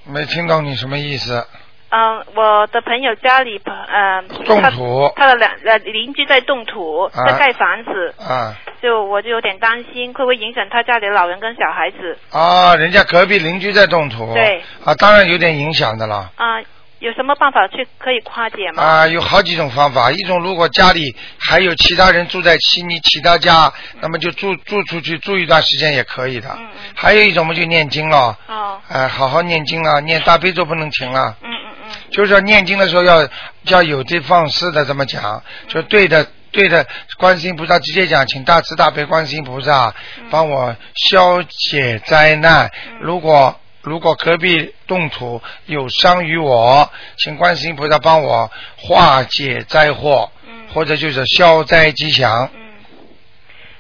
[0.06, 1.48] 没听懂你什么意思？
[1.96, 12.18] 嗯、我的朋友家里，呃，动他土他的两呃邻居在动土，啊在盖房子，啊就我就有点担心，会不会影响他家里的老人跟小孩子？
[12.32, 12.76] 啊！
[12.76, 14.34] 人家隔壁邻居在动土。
[14.34, 14.62] 对。
[14.84, 16.32] 啊，当然有点影响的了。
[16.36, 16.60] 啊、
[17.00, 18.84] 有什么办法去可以化解吗？
[18.84, 20.12] 啊，有好几种方法。
[20.12, 26.50] 一种，如果家里还有其他人住在其你其他家，那么就住住出去住一段时间也可以的。
[26.50, 26.92] 嗯嗯。
[26.96, 28.38] 还有一种，我们就念经了。
[28.48, 28.82] 哦。
[28.90, 31.38] 哎、好好念经了，念大悲咒不能停了。
[31.42, 31.73] 嗯嗯嗯。
[32.12, 33.28] 就是说念经的时候要
[33.64, 36.86] 要有的放肆的这么讲，就对着对着
[37.18, 39.94] 观世音菩萨直接讲，请大慈大悲观世音菩萨
[40.30, 42.72] 帮我消解灾难。
[43.02, 50.32] 如果如果隔壁动土有伤于我，请观世音菩萨帮我化解灾祸，
[50.74, 52.50] 或者就是消灾吉祥。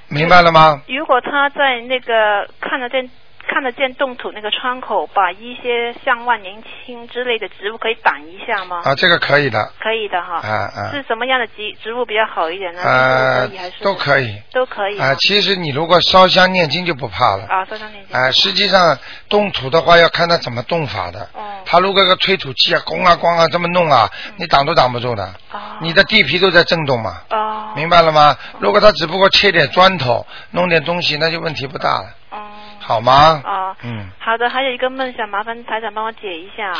[0.09, 0.81] 明白了吗？
[0.87, 3.09] 如果他在那个看得见
[3.47, 8.81] 看得见冻土那个窗口，把一些像万年青之类的植物可以挡一下吗？
[8.83, 9.71] 啊，这个可以的。
[9.79, 10.37] 可以的哈。
[10.37, 11.53] 啊啊是什么样的植
[11.83, 12.81] 植物比较好一点呢？
[12.81, 13.49] 呃
[13.81, 14.41] 都可以。
[14.51, 14.99] 都可以。
[14.99, 17.45] 啊，其实你如果烧香念经就不怕了。
[17.47, 18.17] 啊，烧香念经。
[18.17, 18.97] 啊，实际上
[19.29, 21.29] 动土的话要看他怎么动法的。
[21.33, 21.43] 哦。
[21.65, 25.23] 他如果个推土机啊，咣啊咣啊这么弄啊，你挡都挡不住的。
[25.51, 25.59] 哦。
[25.81, 27.21] 你的地皮都在震动嘛。
[27.29, 27.73] 哦。
[27.75, 28.35] 明白了吗？
[28.59, 32.09] 如果他只不过切点砖头，弄点东西，那就问题不大了。
[32.29, 32.37] 哦。
[32.83, 33.41] 好吗？
[33.43, 33.75] 哦。
[33.83, 34.09] 嗯。
[34.19, 36.71] 好的，还有一个梦想，麻烦台长帮我解一下。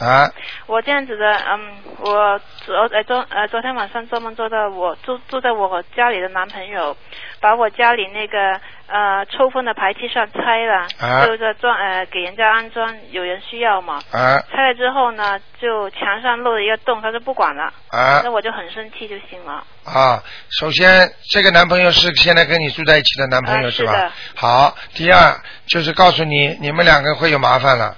[0.00, 0.28] 啊，
[0.66, 6.96] 我这样子的，嗯，我昨呃昨呃昨天晚上做梦做到我住住在我家里的男朋友，
[7.42, 14.00] 把我家里那个呃抽风的排气扇拆了，啊就是装呃给人家安装，有人需要嘛。
[14.12, 19.64] 啊拆了之后呢，就墙上漏了一个洞，他就不管了，啊那我就很生气就行了。
[19.84, 20.22] 啊！
[20.60, 23.92] 首先，这个男朋友是现在跟你住在一起的男朋友、啊是吧？
[23.92, 27.96] 是的好，第二就是告诉你，你们两个会有麻烦了。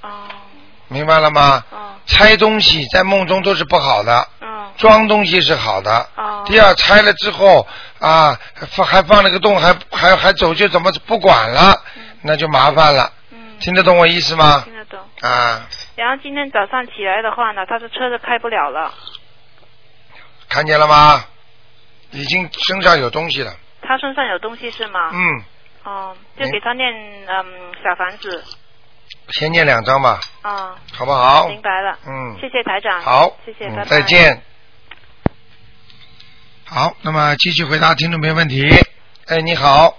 [0.00, 0.10] 哦。
[0.88, 1.64] 明白了吗？
[1.70, 1.94] 哦。
[2.04, 4.26] 拆东西在梦中都是不好的。
[4.72, 4.78] 嗯。
[4.78, 6.08] 装东西是好的。
[6.16, 6.42] 哦。
[6.46, 7.66] 第二，拆了之后
[7.98, 8.38] 啊，
[8.70, 11.80] 放还放了个洞，还还还走就怎么不管了，
[12.22, 13.12] 那就麻烦了。
[13.30, 13.58] 嗯。
[13.60, 14.62] 听得懂我意思吗？
[14.64, 14.98] 听得懂。
[15.20, 18.92] 啊，然后今天早上起来的话呢，他的车子开不了了，
[20.48, 21.24] 看见了吗？
[22.10, 23.54] 已经身上有东西了。
[23.80, 25.10] 他身上有东西是吗？
[25.12, 25.42] 嗯，
[25.84, 26.92] 哦，就给他念
[27.26, 27.44] 嗯
[27.82, 28.44] 小房子。
[29.30, 31.46] 先念两张吧，啊、好不好？
[31.48, 31.98] 明白了。
[32.06, 33.00] 嗯谢谢台长。
[33.00, 33.84] 好，谢谢，嗯拜拜。
[33.84, 34.42] 再见。
[36.66, 38.66] 好，那么继续回答听众朋友问题。
[39.26, 39.98] 哎，你好，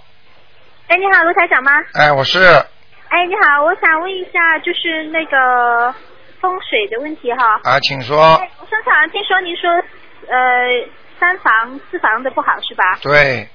[0.88, 1.70] 哎，你好，卢台长吗？
[1.92, 5.94] 哎，我是哎，你好，我想问一下，就是那个
[6.40, 7.60] 风水的问题哈。
[7.62, 8.34] 啊，请说。
[8.36, 9.70] 哎，我上次好像听说您说，
[10.28, 10.88] 呃，
[11.20, 12.98] 三房四房的不好是吧？
[13.02, 13.48] 对，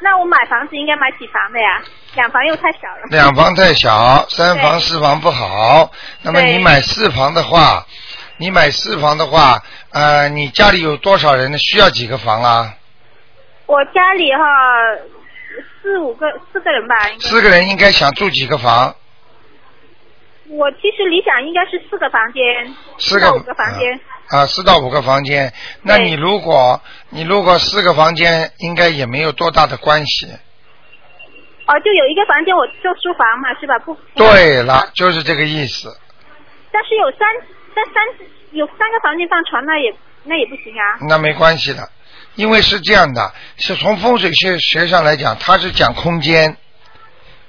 [0.00, 1.80] 那我买房子应该买几房的呀？
[2.14, 3.06] 两房又太小了。
[3.10, 5.92] 两房太小，三房四房不好。
[6.22, 7.86] 那么你买四房的话，
[8.38, 11.58] 你买四房的话，呃，你家里有多少人呢？
[11.58, 12.74] 需要几个房啊？
[13.66, 14.38] 我家里哈
[15.82, 16.94] 四五个四个人吧。
[17.18, 18.94] 四个人应该想住几个房？
[20.48, 24.00] 我其实理想应该是四个房间，四个到五个房间。
[24.28, 25.52] 啊，四到五个房间。
[25.82, 30.26] 那你如果你如果四个房间，应该也没有多大的关系。
[31.66, 33.78] 哦，就有一个房间我做书房嘛，是吧？
[33.80, 33.94] 不。
[34.14, 35.94] 对了，就是这个意思。
[36.70, 37.20] 但是有三
[37.74, 41.06] 三三有三个房间放床，那也那也不行啊。
[41.08, 41.88] 那没关系的，
[42.34, 46.56] 因为是这样的，是从风水学学上来讲，它是讲空间，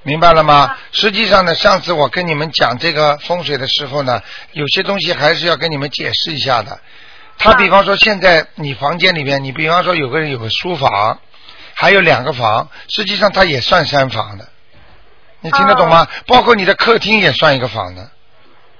[0.04, 0.78] 明白了吗？
[0.92, 4.22] 实际上呢，上次我跟你们讲这个风水的时候呢，
[4.54, 6.80] 有些东西还是要跟你们解释一下的。
[7.38, 11.20] 他比方说，现在你房间里面，你比方说有个人有个书房，
[11.74, 14.50] 还有两个房，实际上它也算三房的，
[15.40, 16.06] 你听得懂吗？
[16.28, 18.12] 包括你的客厅也算一个房的。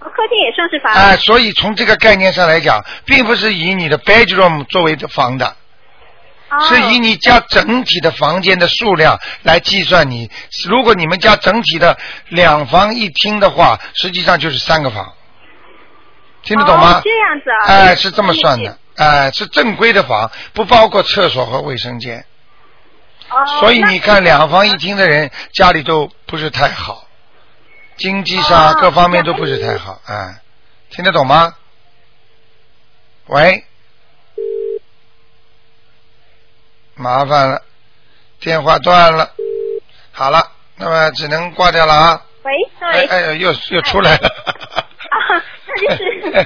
[0.10, 0.94] 客厅也算是房。
[0.94, 5.56] 哎、所以从这个概念上来讲，并不是以你的 bedroom 作为的房的，
[6.50, 10.30] 哦是以你家整体的房间的数量来计算你。
[10.68, 11.98] 如果你们家整体的
[12.30, 15.14] 两房一厅的话，实际上就是三个房，
[16.44, 16.98] 听得懂吗？
[16.98, 17.68] 哦这样子啊。
[17.68, 22.26] 哎、是这么算的，哎、是正规的房，不包括厕所和卫生间。
[23.30, 23.46] 哦。
[23.60, 27.04] 所以你看，两房一厅的人家里都不是太好，
[28.00, 30.42] 经济上哦各方面都不是太好，哎、
[30.90, 31.54] 听得懂吗？
[33.28, 33.64] 喂，
[36.96, 37.62] 麻烦了，
[38.40, 39.32] 电话断了。
[40.12, 40.40] 好了，
[40.78, 42.26] 那么只能挂掉了啊。
[42.44, 44.28] 喂，哎哎呦，又又出来了。
[44.28, 46.46] 啊，那就是 呃，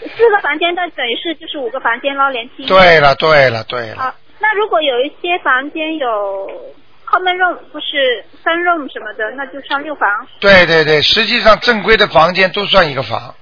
[0.00, 2.66] 四个房间的等于是就是五个房间喽，连厅。
[2.66, 6.74] 对了对了对了，啊，那如果有一些房间有
[7.14, 10.08] common room，不是 sun room 什么的，那就上六房，
[10.40, 13.36] 对对对，实际上正规的房间都算一个房，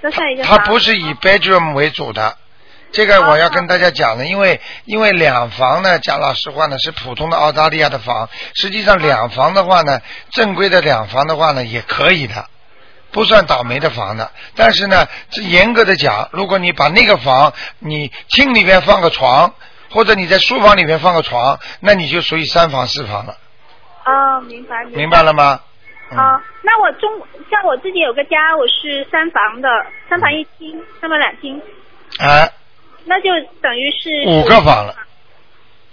[0.00, 0.56] 都算一个房。
[0.56, 2.36] 它不是以 bedroom 为主的。
[2.90, 12.46] 这个我要跟大家讲的，因为因为两房呢，讲老实话呢是普通的澳大利亚的房，实际上两房的话呢，正规的两房的话呢也可以的，
[13.12, 14.30] 不算倒霉的房的。
[14.56, 19.52] 但是呢，这严格的讲，如果你把那个房你厅里面放个床，
[19.90, 23.36] 或者你在书房里面放个床，那你就属于三房四房了，
[24.04, 25.22] 哦，明白明白。
[25.22, 25.60] 了吗？
[26.10, 27.10] 嗯啊，那我中
[27.50, 29.68] 像我自己有个家，我是三房的，
[30.08, 31.60] 三房一厅，三房两厅，
[32.18, 32.48] 啊，
[33.04, 33.28] 那就
[33.60, 34.94] 等于是五个房了。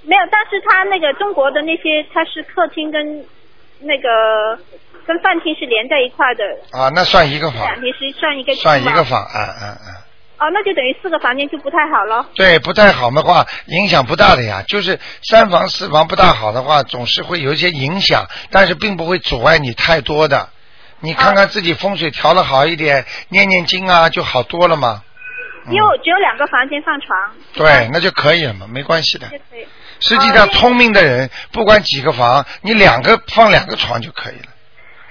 [0.04, 3.26] 没有，但是他那个中国的那些，他是客厅跟
[3.80, 4.58] 那个
[5.06, 9.96] 跟饭厅是连在一块的，啊，那算一个房，两厅是算一个算一个房，嗯嗯嗯。
[10.38, 12.28] 哦，那就等于四个房间就不太好了。
[12.36, 14.64] 对，不太好的话，影响不大的呀。
[14.68, 20.50] 就是三房四房不大好的话，总是会有一些影响，但是并不会阻碍你太多的。
[21.00, 25.02] 你看看自己风水调的好一点，念念经啊，就好多了嘛。
[25.04, 27.10] 嗯因为我只有两个房间放床。
[27.54, 29.28] 对，那就可以了嘛，没关系的。
[30.00, 34.50] 实际上，聪明的人不管几个房，你两个放两个床就可以了，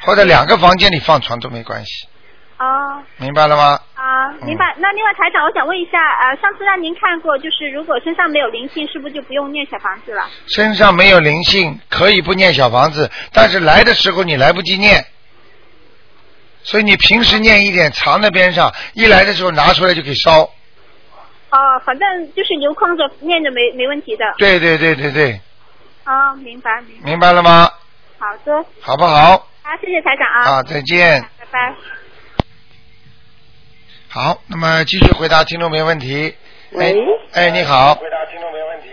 [0.03, 2.07] 或者两个房间里放床都没关系，
[2.57, 3.79] 哦明白了吗？
[3.95, 4.75] 啊，明白。
[4.79, 10.29] 那另外台长，我想问一下，呃，上次让您看过，就是如果身上没有灵性，是不是就不用念小房子了？
[10.47, 15.05] 身上没有灵性，可以不念小房子，但是来的时候你来不及念，
[16.62, 20.43] 所以你平时念一点，藏在边上，一来的时候拿出来就可以烧。
[21.51, 24.25] 哦，反正就是留空着念着没没问题的。
[24.38, 25.40] 对对对对对，
[26.05, 27.11] 哦，明白明白。
[27.11, 27.69] 明白了吗？
[28.19, 29.37] 好的，好不好？
[29.62, 30.59] 好，谢谢台长啊。
[30.59, 31.21] 啊，再见。
[31.38, 31.75] 拜拜。
[34.14, 36.33] 好，那么继续回答听众朋友问题。
[36.70, 36.94] 喂
[37.33, 37.96] 哎，哎，你好。
[37.96, 38.88] 回答听众没问题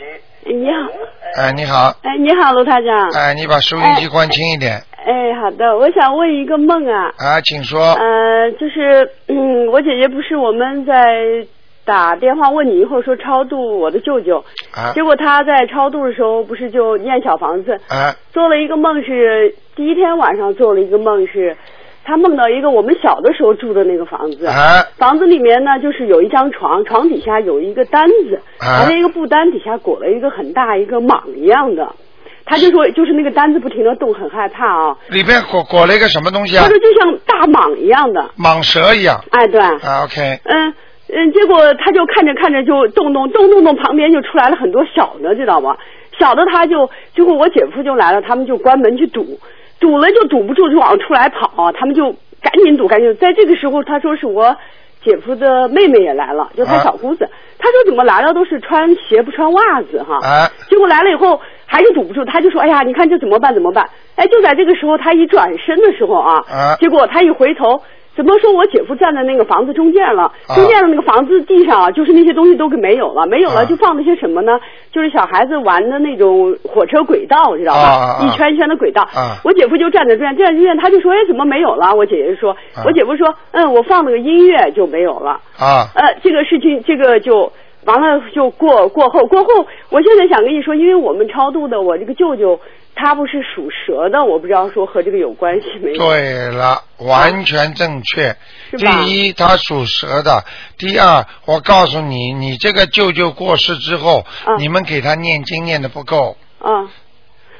[0.47, 1.95] 你好，哎，你好。
[2.01, 3.11] 哎，你好，卢台长。
[3.11, 4.81] 哎，你把收音机关轻一点。
[4.97, 7.93] 哎，好的，我想问一个梦啊，啊，请说。
[7.93, 11.45] 呃，就是嗯，我姐姐不是我们在
[11.85, 21.55] 打电话问你以后说超度我的舅舅，啊结果她在超度的时候不是就念小房子，啊做了一个梦是第一天晚上做了一个梦是，
[22.03, 31.95] 她梦到一个我们小的时候住的那个房子，啊房子里面呢，就是有一张床，床底下有一个单子，啊然后那个布单底下裹了一个很大一个蟒一样的。
[32.43, 34.97] 他就说，就是那个单子不停的动，很害怕啊。
[35.09, 36.69] 里边裹裹了一个什么东西啊他？
[36.69, 39.23] 说就像大蟒一样的，蟒蛇一样。
[39.29, 40.39] 哎，对，啊，OK。
[40.43, 40.73] 嗯
[41.13, 45.77] 嗯，结果他就看着看着就动动动动动，旁边就出来了很多小的，知道吧？
[46.19, 49.39] 小的他就，结果我姐夫就来了，他们就关门去堵，
[49.81, 53.13] 堵了就堵不住，就往出来跑，他们就赶紧堵，赶紧。
[53.17, 54.55] 在这个时候，他说是我
[55.03, 57.27] 姐夫的妹妹也来了，就他啊小姑子。
[57.57, 60.17] 他说怎么来了都是穿鞋不穿袜子哈。
[60.25, 63.53] 啊结果来了以后还是堵不住，他就说：“哎呀，你看这怎么办？
[63.53, 67.81] 怎么办？”哎，就在这个时候，他一转身的时候啊，啊结果他一回头，
[68.21, 70.31] 怎么说我姐夫站在那个房子中间了？
[70.47, 74.59] 啊中间的那个房子地上啊，就是那些东西都给没有了，没有啊了就放了些什么呢？
[74.91, 78.19] 就是小孩子玩的那种火车轨道，知道吧？
[78.21, 79.01] 一圈一圈的轨道。
[79.01, 87.51] 啊我姐夫就站在这样，站在这样，他就说：“哎，怎么没有了？”我姐姐说：“啊我姐夫说，嗯，我放了个音乐就没有了。”啊呃，这个事情，这个就
[87.85, 92.59] 完了，就过过后过后，我现在想跟你说，因为我们超度的我这个舅舅，
[93.01, 95.97] 他不是属蛇的，我不知道说和这个有关系没有？
[95.97, 98.37] 对了，完全正确。
[98.77, 100.43] 第一，他属蛇的；
[100.77, 106.69] 第二，我告诉你，你这个舅舅过世之后，嗯你们给他念经念的不够，啊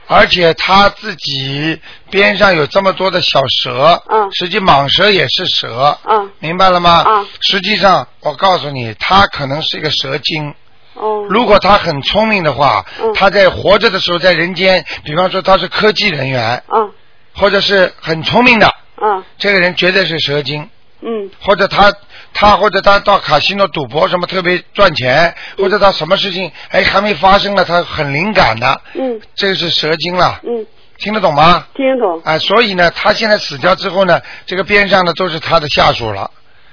[0.08, 6.92] 而且他自己边上有这么多的小蛇，嗯实际蟒蛇也是蛇，嗯明白了吗？
[7.04, 10.54] 啊实际上，我告诉你，他可能是一个蛇精。
[11.02, 11.26] 哦。
[11.30, 13.14] 如果他很聪明的话，嗯。
[13.14, 16.88] 他在活着的时候在人间，比方说他是科技人员，啊
[17.34, 20.70] 或者是很聪明的，啊这个人绝对是蛇精。
[21.02, 21.30] 嗯。
[21.42, 21.92] 或者他
[22.34, 29.20] 他或者他到卡西诺赌博什么特别赚钱，或者他什么事情哎还没发生呢，他很灵感的，嗯。
[29.36, 30.66] 这个是蛇精了，嗯，
[31.00, 31.66] 听得懂吗？
[31.74, 32.22] 听得懂。
[32.24, 36.30] 啊、所以呢，他现在死掉之后呢，这个边上呢都是他的下属了。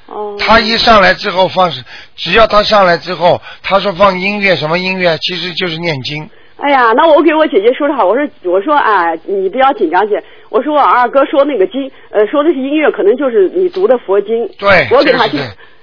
[0.09, 0.37] 哦。
[0.38, 1.71] 他一上来之后放，
[2.16, 6.29] 只要他上来之后，他说放音乐什么音乐，其实就是念经。
[6.57, 14.49] 哎呀，那我给我姐姐说的好，我说我说啊，你不要紧张姐，我说我二哥说那个经，呃，说的是音乐，可能就是你读的佛经。
[14.59, 15.40] 对，我给他听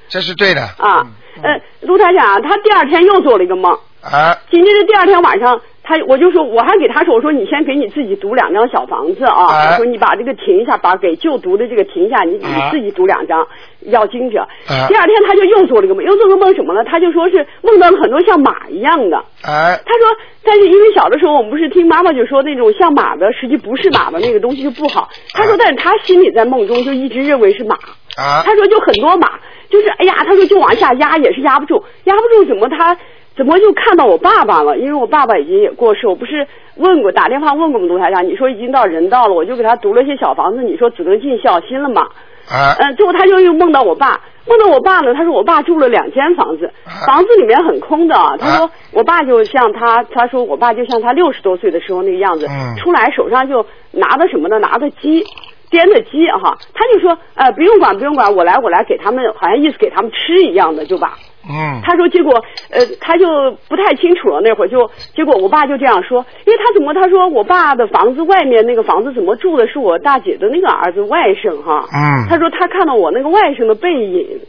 [0.09, 0.61] 这是对，的。
[0.61, 1.07] 啊，
[1.41, 13.48] 呃，卢台长，他第二天又做了一个梦，啊紧接着第二天晚上，他我就说我还给他说，我说你先给你自己读两张小房子啊，啊我说你把这个停一下，把给就读的这个停一下，你你啊自己读两张，
[13.82, 14.41] 要精者。
[14.41, 16.84] 啊第二天他就又做了个梦，又做个梦什么呢？
[16.84, 19.17] 他就说是梦到了很多像马一样的。
[19.43, 25.10] 哎他说，但是因为小的时候我们不是听妈妈就说那种像马的，实际不是马的那个东西就不好。
[25.34, 27.76] 他说，但是他心里在梦中就一直认为是马。
[28.17, 32.98] 啊他说就很多马，就是哎呀，他说就往下压也是压不住，压不住怎么他
[33.36, 34.78] 怎么就看到我爸爸了？
[34.78, 42.04] 因为我爸爸已经也过世，我不是问过打电话问过我们卢台长，你说已经到人道了，我就给他读了些小房子，你说只能尽孝心了嘛？
[42.48, 46.71] 啊嗯，最后他就又梦到我爸，梦到我爸呢，他说我爸住了两间房子，
[47.08, 48.38] 房子里面很空的啊。
[48.38, 54.60] 他说我爸就像他，他说我爸就像他六十多岁的时候那个样子，嗯出来手上就拿的什么呢？
[54.60, 55.24] 拿的鸡。
[55.69, 61.13] 颠的鸡哈，他就说，呃，不用管，不用管，我来，我来给他们，好像意思给他们吃一样的，就把
[61.47, 62.34] 嗯他说，结果
[62.71, 63.28] 呃，他就
[63.69, 64.41] 不太清楚了。
[64.41, 71.86] 那会儿就，结果我爸就这样说，因为他怎么他说我爸的房子外面那个房子怎么住的是我大姐的那个儿子外甥哈。
[71.93, 74.39] 嗯他说他看到我那个外甥的背影，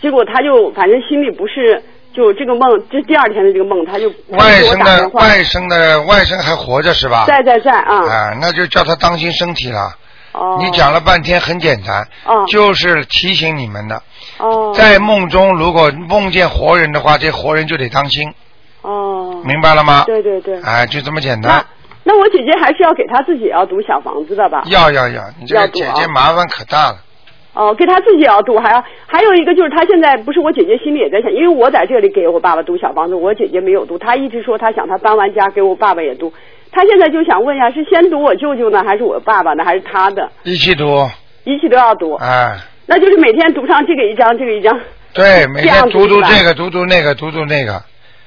[0.00, 1.80] 结果他就反正心里不是，
[2.14, 7.24] 就这个梦，这第二天的这个梦，他就外甥的外甥的外甥还活着是吧？
[7.26, 7.96] 在在在啊。
[8.06, 9.96] 啊，那就叫他当心身体了。
[10.32, 10.58] 哦。
[10.60, 14.02] 你讲了半天很简单，哦就是提醒你们的，
[14.38, 14.72] 哦。
[14.74, 18.32] 在梦中如果梦见活人的话，这活人就得当心，
[18.82, 19.42] 哦。
[19.44, 20.04] 明白了吗？
[20.06, 20.60] 对对对。
[20.62, 21.64] 哎，就这么简单。
[22.04, 24.62] 那我姐姐还是要给她自己也要读小房子的吧？
[24.66, 26.98] 要要要，你这个姐姐麻烦可大了。
[27.54, 36.32] 哦，给他自己也要读，还要还有一个就是他现在不是我姐姐心里也在想，因为我在这里给我爸爸读小房子，我姐姐没有读，她一直说她想她搬完家给我爸爸也读，
[36.70, 40.30] 她现在就想问一下，是先读我舅舅呢，还是我爸爸呢，还是他的？
[40.44, 41.06] 一起读，
[41.44, 44.80] 一起都要读，哎，那就是每天读上这个一张，这个一张。
[45.12, 47.74] 对， 每天读读这个，读读那个，读读那个，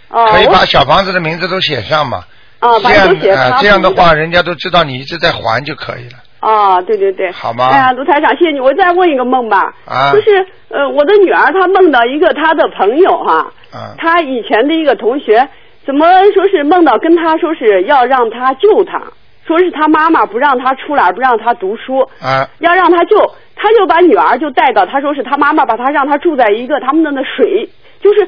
[0.10, 2.24] 哦，可以把小房子的名字都写上嘛。
[2.60, 6.20] 啊，这样反正都写啊他读这样的话，人家都知道你一直在还就可以了。
[6.40, 7.68] 啊，对对对，好吗？
[7.72, 8.60] 哎呀，卢台长，谢谢你。
[8.60, 10.14] 我再问一个梦吧，啊。
[10.14, 13.96] 就是呃，我的女儿她梦到一个她的朋友哈、啊。
[13.98, 15.48] 她以前的一个同学，
[15.86, 19.02] 怎么说是梦到跟她说是要让她救她，
[19.48, 22.48] 说是她妈妈不让她出来，不让她读书，啊。
[22.60, 23.18] 要让她救，
[23.56, 27.68] 她就把女儿就带到，她说是她妈妈把她让她住在一个他们的那水，
[28.02, 28.20] 就是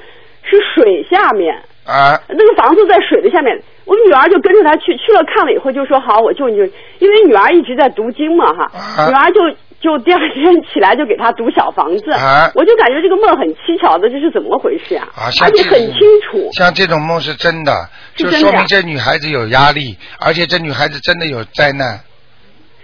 [0.44, 2.20] 是水下面，啊。
[2.30, 6.58] 那个房子在水的下面，我女儿就跟着他去，去了看了以后就说好，我救你，
[7.00, 9.40] 因为女儿一直在读经嘛哈，啊女儿就
[9.80, 15.08] 就第二天 起来就给他读小房子，啊我就感觉这个梦很蹊跷的，这是怎么回事啊？
[15.16, 17.72] 啊，而且很清楚，像这种梦是真的，
[18.16, 22.00] 就说明这女孩子有压力，而且这女孩子真的有灾难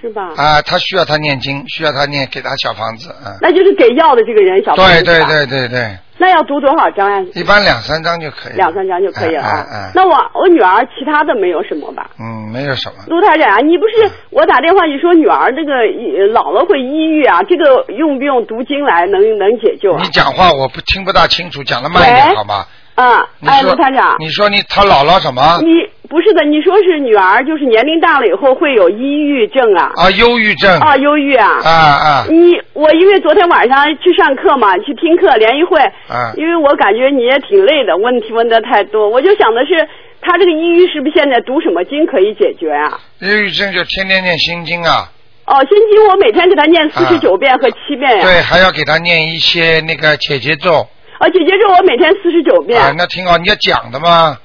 [0.03, 0.31] 是吧？
[0.35, 3.39] 啊，他需要他念经，需要他念给他小房子啊。
[3.41, 7.25] 那就是给要的这个人小房子对对对对对，那要读多少章呀？
[7.33, 8.53] 一般两三章就可以。
[8.57, 9.47] 两三章就可以了啊。
[9.47, 12.09] 哎哎哎那我我女儿其他的没有什么吧？
[12.19, 12.95] 嗯，没有什么。
[13.07, 20.09] 卢台长啊，你不是我打电话你说女儿那个呃姥姥会抑郁啊，这个用不用读经来能能解救啊你？
[20.09, 22.65] 讲话我不听不大清楚，讲的慢一点好吗？
[22.95, 25.59] 啊，哎，卢台长，你说你他姥姥什么？
[25.61, 25.69] 你
[26.07, 29.91] 不是的，你说是女儿，就是年龄大了以后会有抑郁症啊？
[29.95, 30.79] 啊，忧郁症。
[30.79, 31.59] 啊，忧郁啊。
[31.63, 39.87] 啊啊你我因为昨天晚上去上课嘛，去听课联谊会，啊因为我感觉你也挺累的，问题问的太多，我就想的是，
[40.21, 42.99] 他这个抑郁是不是现在读什么经可以解决啊？
[43.19, 45.09] 忧郁症就天天念心经啊，
[45.47, 50.85] 哦，心经我每天给他念四十九遍和七遍呀、对，还要给他念一些那个解结咒
[51.23, 52.81] 哦，姐姐咒我每天四十九遍。
[52.81, 54.37] 啊，那挺好，你要讲的嘛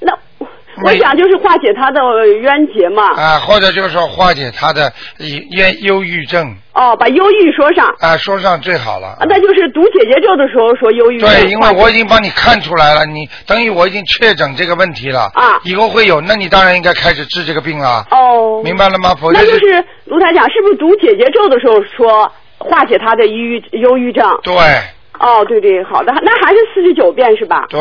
[0.00, 0.12] 那
[0.84, 2.00] 我想就是化解他的
[2.42, 3.02] 冤结嘛。
[3.14, 7.86] 啊，或者就是说化解他的忧忧郁症哦，把忧郁说上。
[8.00, 9.26] 啊，说上最好了啊，。
[9.28, 11.28] 那就是读姐姐咒的时候说忧郁症。
[11.28, 19.14] 对，因为我已经帮你看出来了，你等于我已经确诊这个问题了啊以后会有，那你当然应该开始治这个病了，哦，明白了吗？
[19.18, 24.24] 否则那就是卢台长，是不是读姐姐咒的时候说化解他的抑郁忧郁症？
[24.42, 24.54] 对
[25.20, 27.66] 哦，对对，好的，那还是四十九遍是吧？
[27.68, 27.78] 对，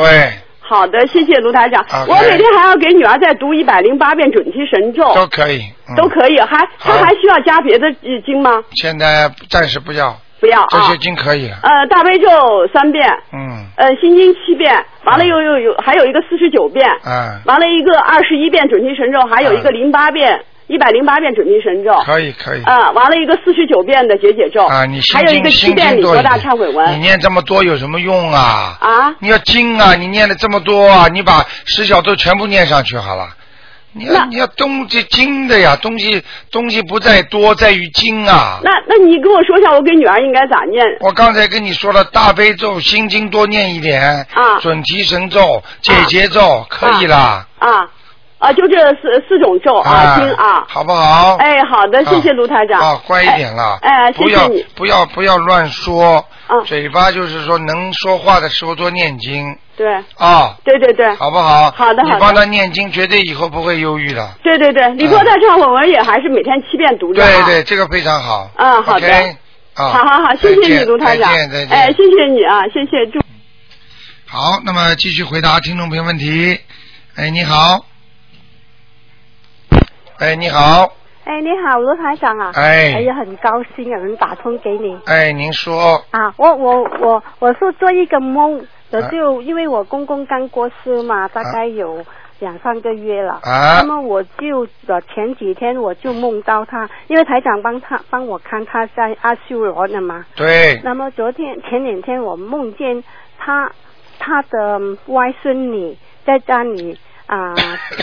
[0.60, 1.84] 好的，谢谢卢台长。
[2.08, 6.40] 我每天还要给女儿再读一百零八遍准提神咒，都可以，嗯都可以。
[6.40, 8.62] 还她还需要加别的呃经吗？
[8.76, 10.98] 现在暂时不要，不要啊这些。
[10.98, 12.28] 经可以了，呃，大悲咒
[12.74, 21.92] 三遍，嗯呃，心经七遍，完了又又有还有一个四十九遍，嗯，完了一个二十一遍准提神咒，还有一个嗯零八遍，一百零八遍准提神咒。
[22.06, 22.64] 可以可以。
[22.64, 28.78] 啊，完了一个四十九遍的解解咒，啊，你心还有一个七遍礼佛大忏悔文你念这么多有什么用啊？
[28.80, 33.28] 啊，你要经啊，你念了这么多啊，你把十小咒全部念上去好了，
[33.94, 38.60] 你要你要东西精的呀，东西东西不在多，在于精啊。
[38.64, 40.86] 那那你跟我说一下，我给女儿应该咋念？
[41.00, 47.90] 我刚才跟你说了，大悲咒、心经多念一点，啊准提神咒、解结咒可以啦，啊啊，
[48.54, 50.64] 就这四四种咒啊，经啊。
[50.68, 51.36] 好不好？
[51.38, 52.80] 哎，好的，谢谢卢台长。
[52.80, 53.78] 啊，乖一点了。
[53.82, 54.66] 哎，哎不要谢谢你。
[54.76, 59.88] 不要不要乱说，嗯嘴巴就是说能说话的时候多念经对，
[60.18, 61.72] 啊，对对对，好不好？
[61.72, 64.30] 好的好的你帮他念经，绝对以后不会忧郁的。
[64.44, 67.46] 对对对，礼佛大忏悔文也还是每天七遍读着啊。
[67.46, 68.50] 对对，这个非常好。
[68.56, 69.08] 嗯好的
[69.76, 71.66] 啊，好好好，谢谢你，卢台长再见再。
[71.66, 71.70] 见。
[71.70, 73.20] 哎，谢谢你啊，谢谢，祝。
[74.28, 76.60] 好，那么继续回答听众朋友问题。
[77.16, 77.86] 哎，你好。
[80.20, 80.92] 哎，你好。
[81.24, 82.52] 哎，你好，罗台长啊！
[82.56, 86.04] 哎哎呀，很高兴有人打通给你哎，您说。
[86.12, 86.34] 啊！
[86.36, 88.62] 我我我我是做一个梦，
[88.92, 92.04] 我啊就、因为我公公刚过世嘛，大概有
[92.40, 93.40] 两三个月了。
[93.44, 100.26] 啊那么我就呃前几天我就梦到他，因为台长帮他帮我看他在阿修罗的嘛。
[100.36, 100.82] 对。
[100.84, 103.02] 那么昨天前两天我梦见
[103.38, 103.72] 他
[104.20, 105.96] 他的外孙女
[106.26, 107.00] 在家里
[107.30, 107.54] 啊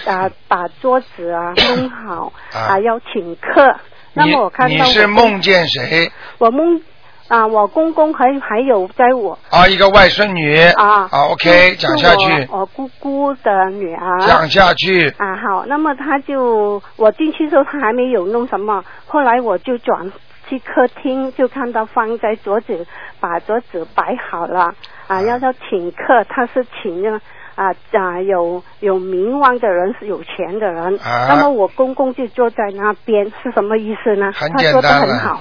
[0.06, 3.76] 啊把桌子啊弄好啊要请客。
[4.14, 6.10] 那么我看到你是梦见谁？
[6.38, 6.80] 我梦
[7.28, 10.56] 啊，我公公还还有在我啊，一个外孙女。
[10.76, 12.46] 啊好，OK，讲下去。
[12.48, 14.20] 我我姑姑的女儿。
[14.20, 15.10] 讲下去。
[15.18, 20.12] 啊，好，那么他就我进去的时候他还没有弄什么，后来我就转
[20.48, 22.86] 去客厅，就看到放在桌子，
[23.18, 24.72] 把桌子摆好了
[25.08, 27.20] 啊，要要请客，他是请那个
[27.56, 34.30] 啊啊有有名望的人，是有钱的人，啊那么我公公就坐在那边，是什么意思呢？
[34.32, 35.40] 很他说的简单了很好，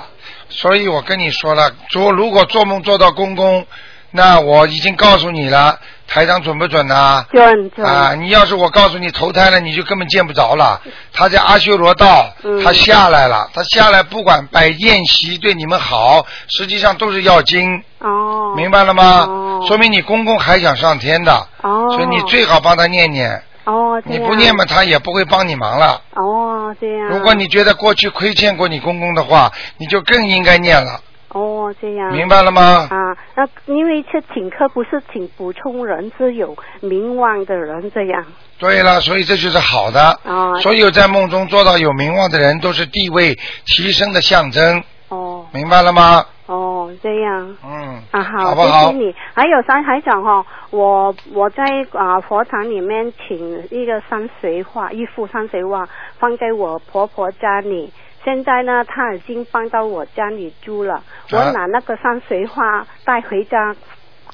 [0.50, 3.68] 所以我跟你说了，做如果做梦做到公公，
[4.16, 10.82] 那我已经告诉你了，台长准不准呢、准准啊，你要是我告诉你投胎了，你就根本见不着了。
[11.12, 19.28] 他在阿修罗道，嗯他下来了，他下来不管摆宴席对你们好，实际上都是要经，哦，明白了吗？
[19.68, 23.44] 说明你公公还想上天的，哦，所以你最好帮他念念。
[23.66, 26.00] 哦，你不念嘛，他也不会帮你忙了。
[26.12, 27.08] 哦，这样。
[27.10, 31.02] 如果你觉得过去亏欠过你公公的话，你就更应该念了。
[31.36, 32.14] 哦，这样。
[32.14, 38.26] 明白了吗啊，那因为这请客不是请普通人，是有名望的人这样。
[38.58, 40.18] 对了，所以这就是好的。
[40.24, 44.82] 哦所有在梦中做到有名望的人，都是地位提升的象征。
[45.10, 45.46] 哦。
[45.52, 46.24] 明白了吗？
[46.46, 47.58] 哦，这样。
[47.66, 48.02] 嗯。
[48.12, 49.16] 啊，好，好不好谢谢你。
[49.34, 55.86] 还有三海长哈、我我在啊、佛堂里面请一个山水画，一幅山水画
[56.18, 57.92] 放在我婆婆家里。
[58.26, 61.04] 现在呢，他已经搬到我家里住了。
[61.32, 63.76] 我啊拿那个山水画带回家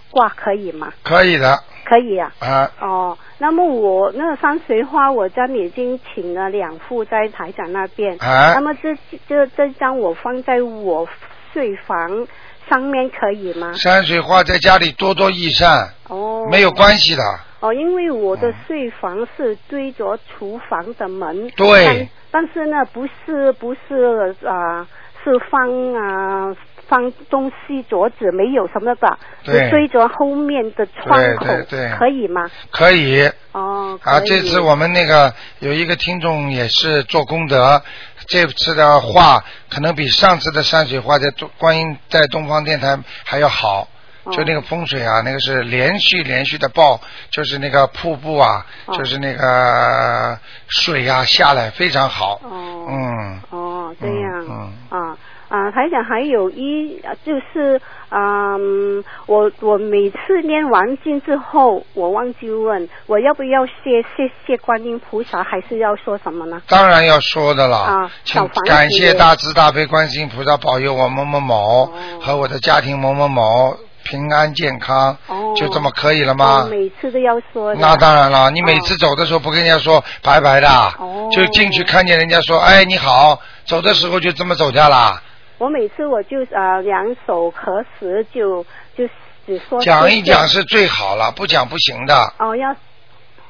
[0.10, 0.92] 挂可以吗？
[1.04, 2.32] 可以的可以啊。
[2.40, 2.72] 啊。
[2.80, 8.18] 哦，那么我那个山水画，我家里已经请了两幅在台长那边。
[8.20, 8.96] 啊那么这
[9.28, 11.06] 这这张我放在我
[11.54, 12.26] 睡房
[12.70, 13.74] 上面可以吗？
[13.74, 16.48] 山水画在家里多多益善，哦。
[16.50, 17.22] 没有关系的。
[17.60, 21.50] 哦，因为我的睡房是对着厨房的门。
[21.52, 22.48] 对但。
[22.54, 24.88] 是呢，不是不是啊、
[25.24, 26.56] 是放啊。
[26.88, 32.52] 放东西桌子没有什么的，对着后面的窗口，对对对可以吗？
[32.70, 33.32] 可以。
[33.54, 37.82] 哦，啊，这次我们那个有一个听众也是做功德，
[38.28, 43.84] 这次的画可能比上次的山水画在东观音在东方电台还要好。
[43.84, 43.88] 哦
[44.32, 47.00] 就那个风水啊，那个是连续连续的爆，
[47.30, 52.40] 就是那个瀑布啊，哦就是那个水啊下来非常好。
[52.44, 52.88] 哦。
[52.90, 53.42] 嗯。
[53.50, 54.46] 哦，这样。
[54.48, 54.74] 嗯。
[54.90, 55.18] 啊
[55.50, 66.62] 啊，台长还有一啊就是嗯，我我每次念完经之后，我忘记问我要不要谢谢谢观音菩萨，还是要说什么呢？
[66.70, 71.92] 当然要说的了，啊请感谢大慈大悲观世音菩萨保佑我某某某
[72.22, 73.76] 和我的家庭某某某
[74.12, 75.54] 平安健康，哦。
[75.56, 76.64] 就这么可以了吗？
[76.66, 76.68] 哦？
[76.70, 77.80] 每次都要说的。
[77.80, 80.68] 那当然了，你每次走的时候不跟人家说拜拜的，
[81.00, 81.30] 哦。
[81.32, 85.22] 就进去看见人家说哎你好，走的时候就这么走掉了。
[85.58, 88.66] 我每次我就呃两手合十就
[88.98, 89.08] 就
[89.46, 92.76] 只说讲一讲是最好了，不讲不行的，哦要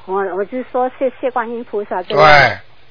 [0.04, 2.16] 我我就说谢谢观音菩萨对，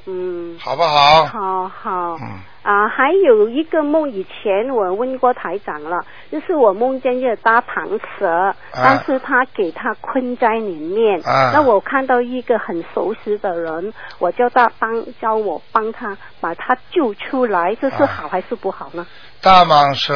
[0.07, 0.57] 嗯。
[0.59, 1.26] 好不好？
[1.26, 2.17] 好好。
[2.22, 11.20] 嗯啊，还有一个梦，以前我问过台长了，就是我梦见一个大蟒蛇，但是他给他困在里面。
[11.22, 11.51] 啊。
[11.53, 18.05] 那我看到一个很熟悉的人，我叫他帮叫我帮他把他救出来，这是啊。
[18.05, 19.07] 好还是不好呢？
[19.41, 20.14] 大蟒蛇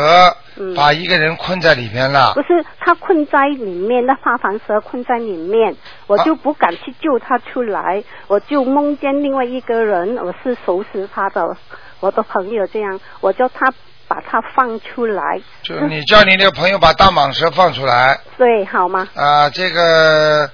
[0.57, 0.75] 嗯。
[0.75, 2.33] 把一个人困在里面了。
[2.35, 5.75] 不，是他困在里面，那大蟒蛇困在里面，
[6.05, 11.57] 我就不敢去救他出来，我就梦见另外一个人，我是熟悉他的，
[12.05, 13.73] 我的朋友这样，我叫他
[14.07, 19.07] 把它放出来，就你叫你那个朋友把大蟒蛇放出来对，好吗？
[19.15, 20.47] 啊，这个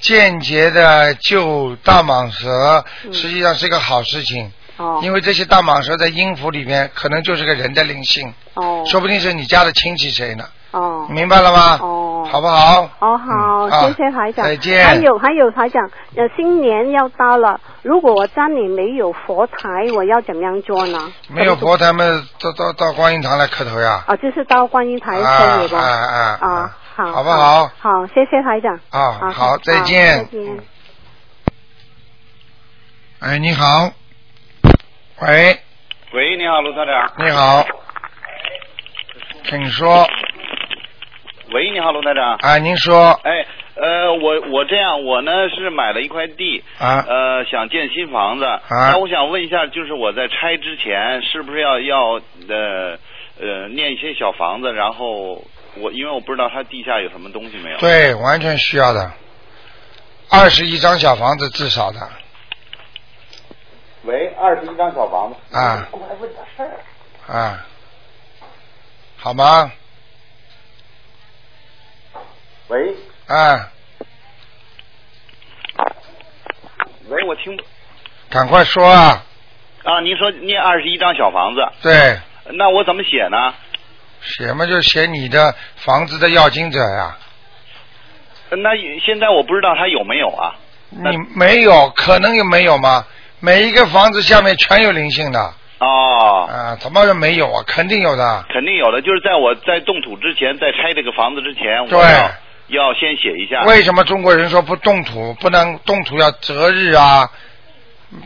[0.00, 2.82] 间接的救大蟒蛇，
[3.12, 4.46] 实际上是个好事情。
[4.46, 10.48] 嗯哦因为这些大蟒蛇在音符里面，可能就是个人的灵性，哦说不定是你家的亲戚谁呢？
[10.74, 11.78] 哦明白了吗？
[11.80, 12.88] 哦好不好？
[13.00, 14.44] 哦好，谢谢台长。
[14.44, 21.12] 再见还有还有台长，呃，新年要到了，如果我家里没有佛台，我要怎么样做呢？
[21.28, 24.02] 没有佛台们到到到观音堂来磕头呀。
[24.06, 25.78] 啊，就是到观音台啊可以吧？
[25.78, 27.70] 啊啊啊，好，好不好？
[27.78, 28.80] 好，谢谢台长。
[28.90, 30.24] 啊，好，再见。
[30.24, 30.58] 再见。
[33.20, 33.90] 哎，你好。
[35.20, 35.60] 喂，
[36.14, 37.12] 喂，你好，卢台长。
[37.18, 37.64] 你好，
[39.44, 40.08] 请说。
[41.52, 42.36] 喂，你好，罗台长。
[42.36, 48.44] 啊，您说哎，呃，我我这样，我呢是买了一块地，啊呃，想建新房子。
[48.44, 48.60] 啊
[48.92, 52.98] 那我想问一下，就是我在拆之前，是不是要要呃
[53.38, 54.72] 呃念一些小房子？
[54.72, 55.44] 然后
[55.76, 57.78] 我因为我不知道它地下有什么东西没有。。
[57.78, 59.12] 对，完全需要的。
[60.30, 61.98] 二十一张小房子至少的
[64.04, 65.56] 喂，二十一张小房子。
[65.56, 67.32] 啊我还问点事儿。
[67.32, 67.66] 啊，
[69.16, 69.70] 好吗？
[72.74, 72.92] 喂
[73.28, 73.70] 啊，
[77.08, 77.56] 喂，我听
[78.28, 79.22] 赶快说啊！
[79.84, 82.18] 啊，您说念二十一张小房子，对，
[82.56, 83.54] 那我怎么写呢？
[84.22, 87.16] 写嘛就写你的房子的要经者呀。
[88.50, 88.70] 那
[89.06, 90.56] 现在我不知道他有没有啊。
[90.90, 93.06] 你没有，可能有没有吗？
[93.38, 95.38] 每一个房子下面全有灵性的
[95.78, 96.48] 哦。
[96.50, 97.62] 啊，怎么没有啊？
[97.68, 98.44] 肯定有的。
[98.52, 102.30] 肯定有的，就是在我在动土之前，在拆这个房子之前，对我要
[102.68, 103.62] 要先写一下。
[103.64, 105.34] 为什么中国人说不动土？
[105.34, 107.30] 不能动土要择日啊，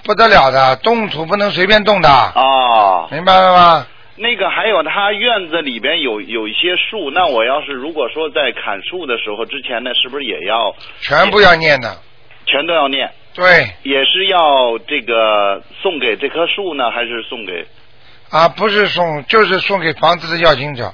[0.05, 2.09] 不得了的，动土不能随便动的。
[2.35, 3.09] 哦。
[3.11, 3.87] 明白了吗？
[4.17, 11.97] 那个还有，他院子里边有有一些树，那我要是如果说在砍树的时候之前呢，是不是也要全部要念的。
[12.47, 13.11] 全都要念？
[13.35, 17.67] 对也是要这个送给这棵树呢，还是送给
[18.31, 20.93] 啊，不是送，就是送给房子的要经者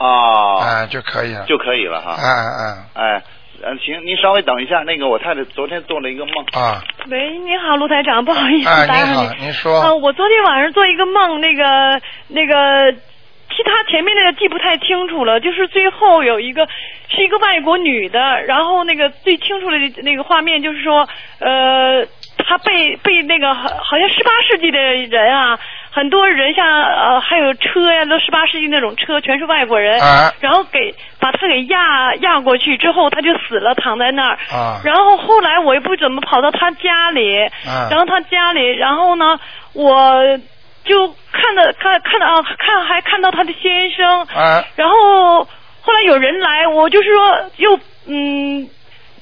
[0.00, 1.44] 啊哎就可以了。
[1.46, 2.16] 就可以了哈？
[2.16, 2.26] 嗯
[2.58, 2.62] 嗯
[2.94, 3.22] 哎，
[3.62, 6.34] 嗯，行，您稍微等一下，那个我太太昨天做了一个梦。
[6.52, 8.82] 啊喂，你好，卢台长，不好意思啊！
[8.82, 9.80] 你打扰好，您说。
[9.80, 16.66] 啊，我昨天晚上做一个梦，那个那个，其他前面那个记不太清楚了，就是最后有一个
[17.08, 21.06] 是一个外国女的，然后那个最清楚的那个画面就是说，
[21.40, 22.06] 呃，
[22.38, 25.58] 她被被那个好好像十八世纪的人啊，
[25.92, 34.38] 很多人像呃还有车呀，都十八世纪那种车，全是外国人，啊然后给把他给压压过去之后，他就死了，躺在那儿。
[34.52, 39.38] 啊然后后来我也不怎么跑到他家里，啊然后他家里，然后呢，
[39.74, 40.38] 我
[40.84, 48.68] 就看到看看到啊看还看到他的先生，啊然后后来有人来，我就是说又嗯。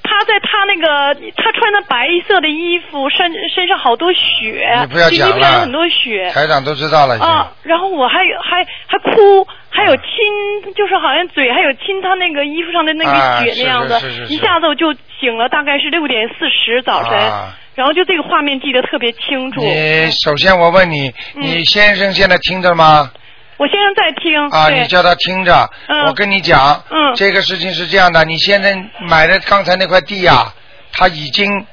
[0.09, 6.31] 他在他那个，他穿的白色的衣服，身身上好多血，你不要就衣讲了服上有很多血。
[6.31, 7.29] 台长都知道了已经。
[7.29, 19.61] 啊，然后我还还还哭，还有亲，就是好像嘴还有亲他那个衣服上的那啊个血那样子，是是是是一下子我就醒了，大概是六点四十早晨，啊然后就这个画面记得特别清楚。
[19.61, 23.13] 你首先我问你，嗯你先生现在听着吗？
[23.59, 25.69] 我先生在听啊，你叫他听着。
[25.89, 30.55] 嗯我跟你讲，嗯这个事情是这样的，你现在买的刚才那块地呀、
[30.93, 31.67] 他已经，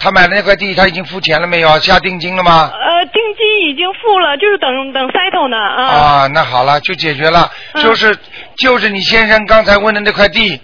[0.00, 1.78] 他买的那块地他已经付钱了没有？
[1.78, 2.70] 下定金了吗？
[2.74, 5.82] 呃，定金已经付了，就是等等 settle 呢啊。
[5.84, 8.18] 啊，那好了，就解决了，嗯就是
[8.56, 10.60] 就是你先生刚才问的那块地，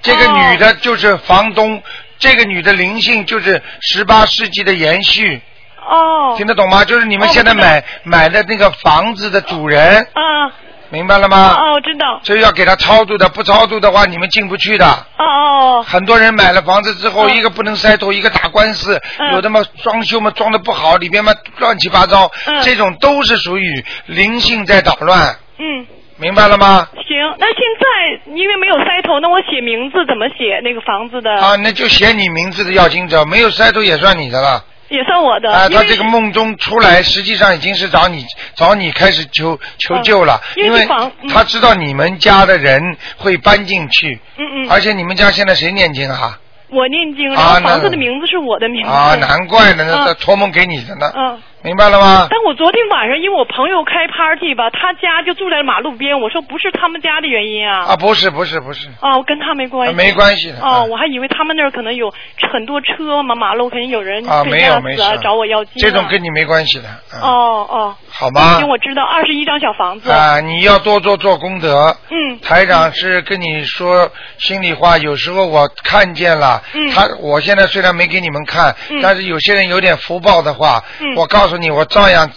[0.00, 1.82] 这个哦女的就是房东，
[2.18, 5.42] 这个女的灵性就是十八世纪的延续，
[5.88, 6.34] 哦。
[6.36, 6.84] 听得懂吗？
[6.84, 10.52] 就是你们现在买、买的那个房子的主人，啊。
[10.90, 11.54] 明白了吗？
[11.58, 12.20] 哦，我知道。
[12.22, 14.86] 这要给他超度的，不超度的话，你们进不去的。
[15.18, 15.82] 哦哦。
[15.82, 25.86] 很多人买了房子之后，一个不能塞头，一个打官司，嗯有的嘛装修嘛装的不好，里边嘛乱七八糟，嗯这种都是属于灵性在捣乱，嗯。
[26.16, 26.86] 明白了吗？
[26.94, 31.32] 行，那现在因为没有 settle，那我写名字怎么写那个房子的？
[31.42, 34.62] 啊，那就写你名字的要经者，没有塞头也算你的了。
[34.88, 35.52] 也算我的。
[35.52, 38.24] 啊，他这个梦中出来，实际上已经是找你
[38.54, 40.86] 找你开始求求救了，因为
[41.28, 46.38] 他知道你们家的人会搬进去，嗯嗯，而且你们家现在谁念经啊？
[46.70, 48.88] 我念经，然啊房子的名字是我的名字。
[48.88, 51.38] 啊，难怪呢，那托梦给你的呢，嗯。
[51.64, 52.26] 明白了吗？
[52.28, 57.86] 但我昨天晚上因为我朋友开 party 吧，他家就住在马路边，我说不是他们家的原因啊。
[57.86, 59.94] 啊，不是不是不是，哦，跟他没关系。
[59.94, 62.12] 啊没关系的哦，我还以为他们那儿可能有
[62.52, 65.64] 很多车嘛，马路肯定有人啊，被没有没找我要。
[65.64, 67.96] 这种跟你没关系的，嗯哦哦。
[68.10, 70.10] 好吗行，我知道，二十一张小房子。
[70.10, 71.96] 啊，你要多做做功德。
[72.10, 72.38] 嗯。
[72.40, 82.30] 台长是跟你说心里话，有时候我看见了，嗯他我现在虽然没给你们看，嗯但是有些人有点福报的话，嗯我告诉你，我照样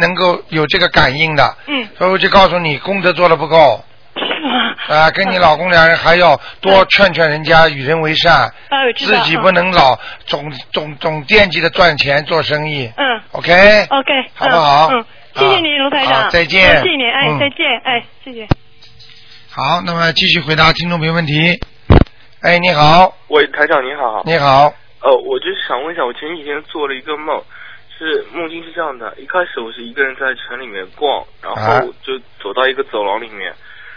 [0.00, 1.56] 能够有这个感应的。
[1.66, 1.88] 嗯。
[1.96, 3.84] 所以我就告诉你，功德做的不够。
[4.88, 8.50] 啊，跟你老公两人还要多劝劝人家，与人为善。
[8.96, 12.90] 自己不能老总总总惦记着赚钱做生意。
[12.96, 13.20] 嗯。
[13.32, 13.86] OK。
[13.90, 14.12] OK。
[14.34, 16.22] 好不好嗯，谢谢您，卢台长。
[16.24, 18.46] 好再见嗯谢谢您，哎，嗯再见，哎，谢谢。
[19.50, 21.60] 好，那么继续回答听众朋友问题。
[22.40, 24.22] 哎，你好，喂，台长你好。
[24.24, 24.72] 你好，
[25.02, 27.36] 呃，我就想问一下，我前几天做了一个梦，
[27.98, 33.52] 是梦境是这样的：一开始我是一个人在城里面逛，然啊后就走到一个走廊里面，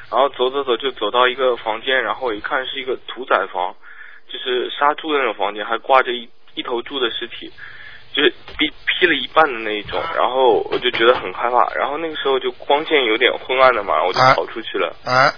[0.10, 3.76] 然后走走走就走到一个房间，然后我一看是一个屠宰房，
[4.28, 7.52] 就是杀猪的那种房间，还挂着一一头猪的尸体。
[8.14, 14.94] 就是劈劈了一半的那一种，然后我就觉得很害怕，然后那个时候就光线有点昏暗的嘛，然后我就啊跑出去了。
[15.06, 15.32] 啊，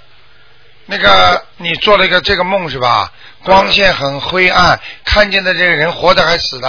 [0.88, 3.12] 那个你做了一个这个梦是吧？
[3.46, 6.68] 光线很灰暗，看见的这个人活的还死的？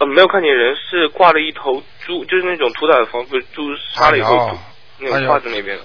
[0.00, 4.56] 呃，没有看见人，是挂了一头猪，就是那种屠宰房，不是猪杀了以后，哎
[4.98, 5.84] 那个挂在那边的。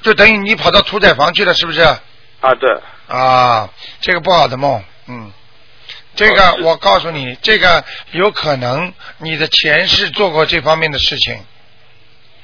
[0.00, 1.82] 就等于你跑到屠宰房去了，是不是？
[1.82, 2.70] 啊，对。
[3.06, 3.68] 啊，
[4.00, 5.30] 这个不好的梦，嗯，
[6.14, 11.38] 这个我告诉你，这个有可能你的前世做过这方面的事情。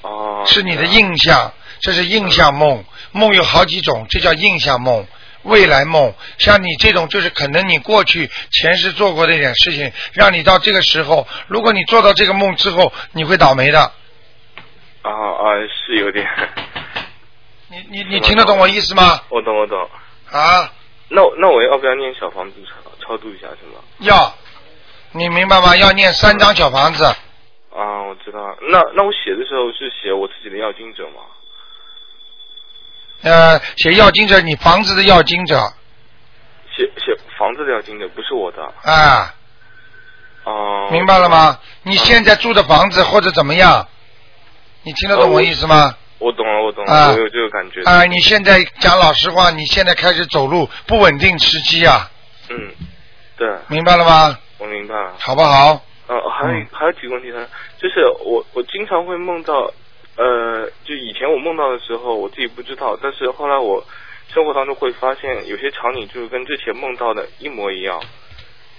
[0.03, 0.45] 哦。
[0.45, 5.07] 是你的印象，这是印象梦，梦有好几种，这叫印象梦。
[5.43, 13.81] 未来梦，像你这种就是可能你过去前世做过的一点事情，让你到这个时候，如果你做到这个梦之后，你会倒霉的。
[15.03, 15.45] 啊啊，
[15.87, 16.29] 是有点。
[17.69, 19.21] 你你你听得懂我意思吗？
[19.31, 19.89] 我懂我懂。
[20.31, 20.73] 啊？
[21.09, 23.81] 那那我要不要念小房子超超度一下是吗？
[23.99, 24.35] 要，
[25.13, 25.77] 你明白吗？
[25.77, 27.05] 要念三张小房子。
[27.05, 28.57] 啊，我知道。
[28.71, 31.23] 那那我写的时候是写我自己的要经者吗？
[33.23, 35.61] 呃，写要经者，你房子的要经者
[36.77, 38.63] 写写房子的要经者，不是我的。
[38.83, 39.35] 啊，
[40.45, 41.59] 哦、明白了吗？
[41.83, 43.87] 你现在住的房子或者怎么样？
[44.83, 45.95] 你听得懂我意思吗？
[46.19, 47.83] 我懂了，我懂了，啊我有这个感觉。
[47.85, 52.11] 啊，你现在讲老实话，你现在开始走路不稳定吃鸡啊，
[52.49, 52.73] 嗯，
[53.37, 54.39] 对，明白了吗？
[54.59, 55.15] 我明白了。
[55.19, 55.83] 好不好？
[56.09, 57.47] 呃，还有、嗯还有几个问题呢，
[57.79, 59.71] 就是我我经常会梦到，
[60.21, 63.83] 呃，就以前我梦到的时候，我自己不知道，但是后来我
[64.29, 67.99] 生活当中会发现有些场景就是跟之前梦到的一模一样，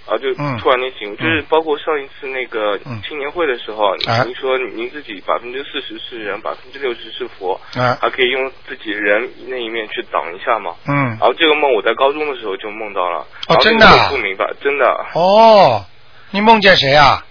[0.05, 2.77] 啊，就嗯突然间醒，就是包括上一次那个
[3.07, 10.75] 青年会的时候，啊您说您自己百分之四十是人，百分之六十是佛，啊还可以用自己人那一面去挡一下嘛。
[10.87, 13.25] 嗯然后这个梦我在高中的时候就梦到了，
[13.61, 14.85] 真的啊不明白，真的。
[15.15, 15.83] 哦，
[16.29, 17.25] 你梦见谁啊？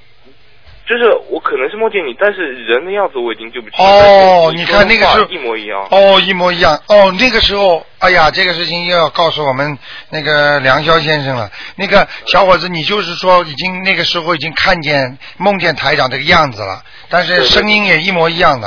[0.90, 3.78] 就是我可能是梦见你，但是人的样子我已经记不清。
[3.78, 5.86] 哦，你看那个时候一模一样。
[5.88, 6.74] 哦，一模一样。
[6.88, 9.78] 哦，那个时候，哎呀，这个事情又要告诉我们
[10.10, 11.48] 那个梁霄先生了。
[11.76, 18.66] 那个小伙子，你就是说已经那个时候已经看见梦见台长这个样子了，但是声音也一模一样的。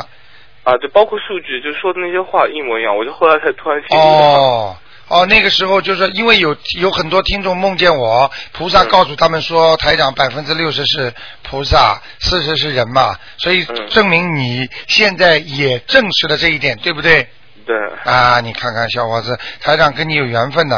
[0.64, 4.02] 啊，对包括数据，就说的那些话一模一样，我就后来才突然醒悟。
[4.02, 4.78] 哦
[5.14, 17.28] 哦，那个时候就是因为有有很多听众梦见我，菩萨告诉他们说台长百分之六十是菩萨，四十是人嘛，所以证明你现在也证实了这一点，对不对？
[17.64, 17.76] 对。
[18.06, 20.78] 啊，你看看小伙子，台长跟你有缘分的。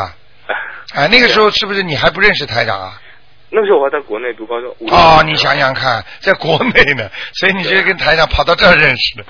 [0.94, 3.02] 啊，那个时候是不是你还不认识台长啊？
[3.56, 4.70] 那个时候我还在国内读高中。
[4.92, 9.26] 哦，你想想看，在国内呢， 所以你就跟台长跑到这儿认识的，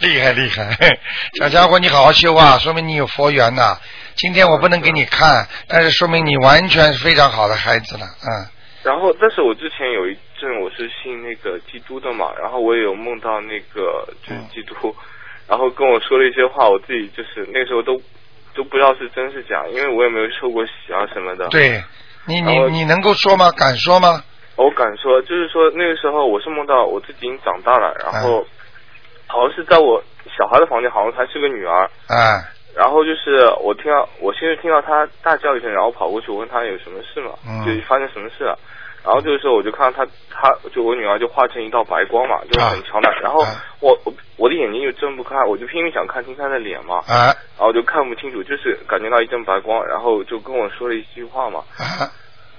[0.00, 0.98] 厉害 厉害，
[1.38, 3.78] 小家伙你好好修啊，说明你有佛缘呐。
[4.16, 8.46] 今天我不能给你看，但是说明你完全是非常好的孩子了，嗯。
[8.84, 14.94] 然后，但是我之前有一阵我是信那个基督的嘛，然后我也有梦到那个就是基督，
[15.48, 18.00] 然后跟我说了一些话，我自己就是那时候都
[18.54, 21.48] 都不知道是真是假，因为我也没有受过洗啊什么的。
[21.48, 21.82] 对，
[22.26, 23.50] 你你你能够说吗？
[23.56, 24.22] 敢说吗？
[24.56, 28.46] 我敢说，就是说那个时候我是梦到我自己已经长大了，然后
[29.26, 30.02] 好像是在我
[30.38, 32.40] 小孩的房间，好像还是个女儿，啊
[32.76, 38.58] 然后就是我听到，我先是听到她大叫一声，然后跑过去，我问她有什么事嘛，嗯就发生什么事了。
[39.04, 43.10] 然后这个时候我就看到他，他就我女儿就化成一道白光嘛，就很强的。
[43.22, 43.38] 然后
[43.80, 51.60] 我我我的眼睛就睁不开，我就拼命想看清她的脸嘛，啊然后就看不清楚，就是感觉到一阵白光，然后就跟我说了一句话嘛。
[51.78, 52.08] 啊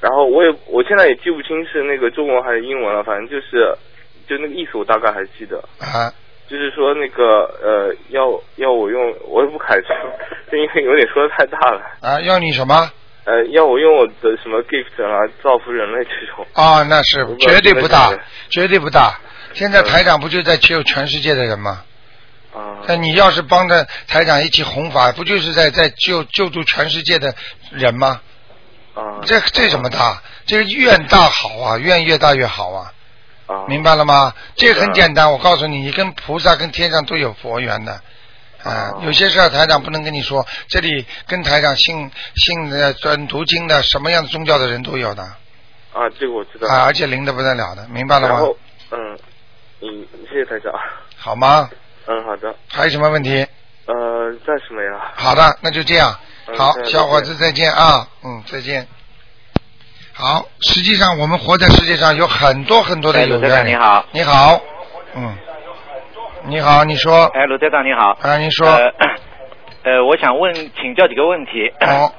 [0.02, 3.76] 然后我也我现在也记不清是那个中文还是英文了，反正就是
[4.28, 5.58] 就那个意思我大概还记得。
[5.80, 6.14] 啊
[6.48, 9.88] 就是说那个呃，要要我用，我也不开车，
[10.52, 11.82] 就 因为有点说的太大了。
[12.02, 12.22] 啊！
[12.22, 12.88] 要你什么？
[13.26, 16.46] 呃，要我用我的什么 gift 啊，造福人类这种。
[16.54, 18.12] 啊，那是绝对不大
[18.50, 19.20] 绝对不大。
[19.54, 21.84] 现在台长不就在救全世界的人吗？
[22.54, 22.86] 啊。
[22.88, 27.34] 那你要是帮着台长一起弘法，不就是在在救救助全世界的
[27.72, 28.22] 人吗？
[28.94, 29.22] 啊。
[29.26, 30.22] 这这什么大？
[30.46, 32.92] 这个愿大好啊，愿越大越好啊。
[33.48, 33.66] 啊。
[33.68, 34.36] 明白了吗？
[34.56, 38.00] 这个很简单，我告诉你，你跟菩萨、跟天上都有佛缘的。
[38.66, 45.22] 啊，有些事儿台长不能跟你说，这里跟台长信信的、专读经的，什么样的宗教的人都有的
[45.94, 46.68] 啊，这个我知道。
[46.68, 48.34] 啊，而且灵的不得了的，明白了吗？
[48.34, 48.58] 然后，
[48.92, 49.20] 嗯，
[49.82, 50.74] 嗯，谢谢台长。
[51.16, 51.70] 好吗？
[52.08, 52.56] 嗯，好的。
[52.68, 53.46] 还有什么问题？
[53.86, 55.00] 呃，暂时没了。
[55.16, 56.20] 好的，那就这样。
[56.58, 58.88] 好，小伙子再见啊，嗯，再见。
[60.12, 63.68] 好，实际上我们活在世界上有很多很多的有缘人。
[63.68, 64.06] 你好。
[64.12, 64.60] 你好，
[65.14, 65.38] 嗯，
[66.48, 67.26] 你好，你说。
[67.34, 68.16] 哎，卢队长你好。
[68.22, 68.68] 啊，你说。
[68.68, 68.92] 呃，
[69.84, 71.72] 呃，我想问，请教几个问题。
[71.82, 72.12] 哦。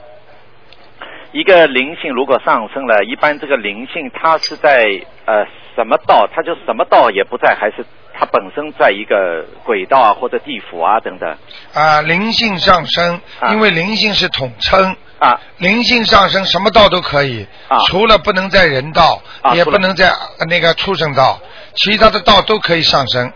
[1.31, 4.85] 一个灵性如果上升了，一般这个灵性它是在
[5.27, 5.45] 呃
[5.77, 6.29] 什么道？
[6.35, 7.85] 它就什么道也不在，还是
[8.18, 11.37] 它本身在一个轨道啊或者地府啊等等？
[11.74, 13.20] 啊，灵性上升，
[13.53, 14.97] 因为灵性是统称。
[15.20, 15.41] 啊。
[15.59, 17.47] 灵性上升，什么道都可以。
[17.68, 17.79] 啊。
[17.87, 21.39] 除了不能在人道，也啊也不能在呃那个畜生道，
[21.74, 23.33] 其他的道都可以上升。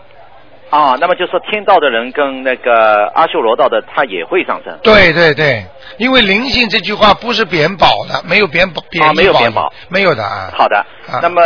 [0.71, 4.79] 啊，那么就说天道的人跟那个阿修罗道的，他也会上升。
[4.81, 5.65] 对对对，
[5.97, 10.49] 因为灵性这句话不是贬宝的，没有贬宝，贬啊，没有宝贬宝，没有的啊。
[10.57, 10.77] 好的，
[11.11, 11.41] 啊那么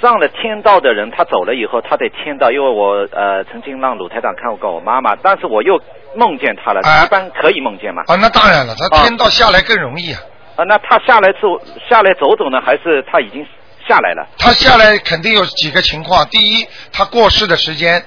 [0.00, 5.78] 上了天道的人，他走了以后，他在天道，因为我呃曾经让鲁台长看过我妈妈，但是我又
[6.16, 8.02] 梦见他了，啊一般可以梦见嘛？
[8.06, 10.20] 啊，那当然了，他天道下来更容易啊。
[10.56, 11.60] 啊，那他下来走
[11.90, 13.46] 下来走走呢，还是他已经
[13.86, 14.26] 下来了？
[14.38, 18.02] 他下来肯定有几个情况：第一，他过世的时间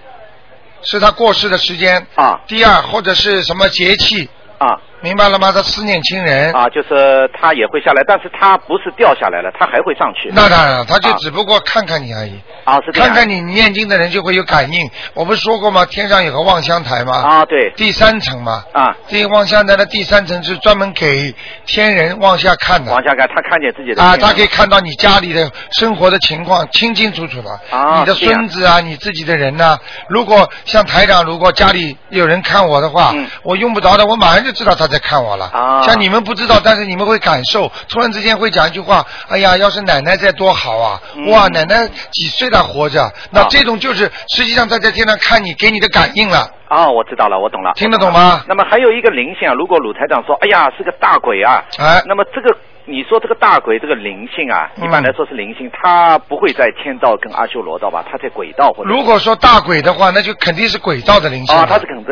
[0.83, 5.51] 是他过世的时间；啊，第二，或者是什么节气啊，明白了吗？
[5.51, 10.31] 他思念亲人啊，就是他也会下来，但是他不是掉下来了，他还会上去。
[10.33, 12.39] 那当然了，他就啊只不过看看你而已。
[12.63, 14.89] 啊，是这样看看你念经的人就会有感应。
[15.13, 15.85] 我不是说过吗？
[15.85, 17.17] 天上有个望乡台吗？
[17.21, 17.69] 啊，对。
[17.75, 18.63] 第三层嘛。
[18.71, 18.95] 啊。
[19.09, 21.35] 这个望乡台的第三层是专门给
[21.65, 22.89] 天人往下看的。
[22.89, 27.51] 往下看，他看见自己的啊，他可以看到你家里的生活的情况清清楚楚的。
[27.77, 29.77] 啊你的孙子啊，你自己的人呐、
[30.07, 35.49] 如果像台长，如果家里有人看我的话，我用不着的，我马上就知道他在看我了。
[35.83, 41.01] 像你们不知道，但是你们会感受，突然之间会讲一句话：“哎呀，要是奶奶在多好啊！
[41.15, 46.47] 嗯哇，奶奶几岁了活着？”那这种就是实际上他在天上看你，给你的感应了。
[46.69, 47.71] 啊，我知道了，我懂了。
[47.75, 48.43] 听得懂吗？
[48.47, 52.55] 那么还有一个灵性啊，如果鲁台长说，哎呀，是个大鬼啊，哎，那么这个
[52.85, 58.03] 你说这个大鬼这个灵性啊，嗯一般来说是灵性，他不会在天道跟阿修罗道吧？
[58.09, 61.61] 他在鬼道或者如果说大鬼的话，那就肯定是轨道的灵性了。
[61.61, 62.05] 啊，他是肯定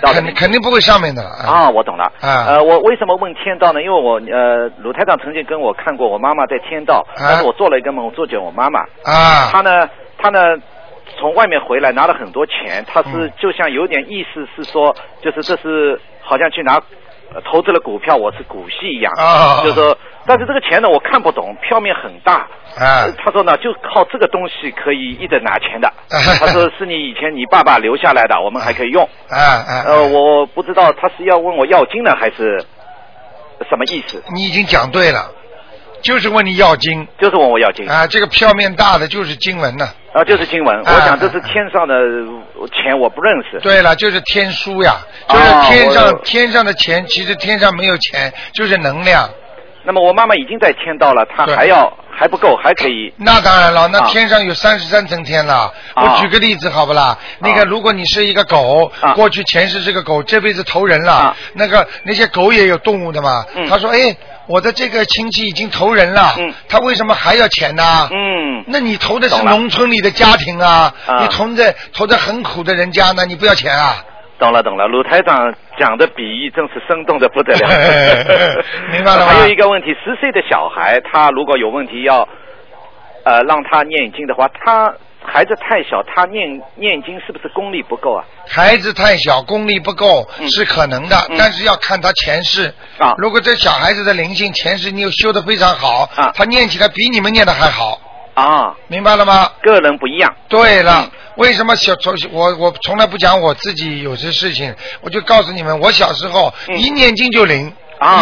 [0.00, 2.04] 肯定肯定不会上面的啊，我懂了。
[2.20, 3.82] 啊呃，我为什么问天道呢？
[3.82, 8.80] 因为我呃，鲁台长曾经跟我看过我妈妈在天道，但是我做了一个梦，我做见我妈妈。
[9.04, 9.50] 啊。
[9.52, 10.40] 她呢，她呢，
[11.18, 16.80] 从外面回来拿了很多钱，她嗯是就像有点意思是说，就是这是好像去拿。
[17.34, 19.96] 呃投资了股票，我是股息一样，啊就是说，
[20.26, 22.46] 但是这个钱呢，我看不懂，票面很大。
[22.78, 25.92] 啊呃他说呢，就靠这个东西可以一直拿钱的。
[26.08, 29.02] 他说是你以前你爸爸留下来的，我们还可以用。
[29.30, 29.82] 啊啊！
[29.86, 32.64] 呃，我不知道他是要问我要金呢，还是
[33.68, 34.22] 什么意思？
[34.34, 35.30] 你已经讲对了，
[36.06, 37.06] 就是问你要经。
[37.18, 39.88] 就是问我要经啊，这个票面大的就是经文呢。
[40.12, 40.76] 啊，就是经文。
[40.78, 41.94] 啊我想这是天上的
[42.72, 43.58] 钱，我不认识。
[43.60, 44.96] 对了，就是天书呀，
[45.26, 49.28] 啊就是天上、我天上的钱，其实天上没有钱，就是能量。
[49.84, 53.12] 那么我妈妈已经在天道了，她对还要还不够，还可以。
[53.18, 55.72] 那当然了，那啊天上有三十三层天了。
[55.94, 57.16] 啊我举个例子好不啦？
[57.38, 61.36] 那个，如果你是一个狗，过去前世是个狗，这辈子投人了。
[61.52, 63.44] 那个那些狗也有动物的嘛。
[63.54, 64.16] 嗯他说：“哎，
[64.46, 66.34] 我的这个亲戚已经投人了，
[66.68, 67.82] 他为什么还要钱呢？”
[68.12, 68.64] 嗯。
[68.68, 74.04] 那你投的是农村里的家庭啊，啊你投的投的很苦的人家呢，你不要钱啊？
[74.38, 77.68] 懂了懂了，鲁台长讲的比喻真是生动的不得了。
[78.92, 82.28] 明白了吗 还有一个问题，十岁的小孩，他如果有问题要
[83.24, 84.92] 呃让他念经的话，他
[85.26, 88.24] 孩子太小，他念念经是不是功力不够啊？
[88.48, 92.72] 孩子太小，功力不够是可能的，嗯但是要看他前世。
[92.98, 98.00] 啊如果这小孩子的灵性前世你又修的非常好，啊他念起来比你们念的还好。
[98.34, 99.50] 啊，明白了吗？
[99.62, 100.34] 个人不一样。
[100.48, 107.72] 对了，为什么小从我我从来不讲我自己有些事情，我就告诉你们，我小时候一念经就灵。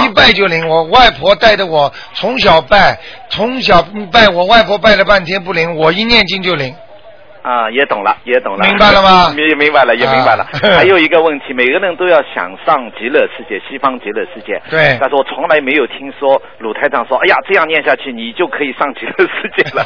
[0.05, 2.97] 一拜就灵，我外婆带着我从小拜，
[3.29, 6.73] 从小拜，我外婆拜了半天不灵，我一念经就灵。
[7.45, 10.45] 啊，也懂了，也懂了，明白了吗 明明白了，也明白了。
[10.45, 10.49] 啊
[10.81, 14.61] 还有一个问题，每个人都要想上极乐世界，西方极乐世界。
[14.71, 19.85] 对但是我从来没有听说鲁台长说，哎呀，这样念下去你就可以上极乐世界了，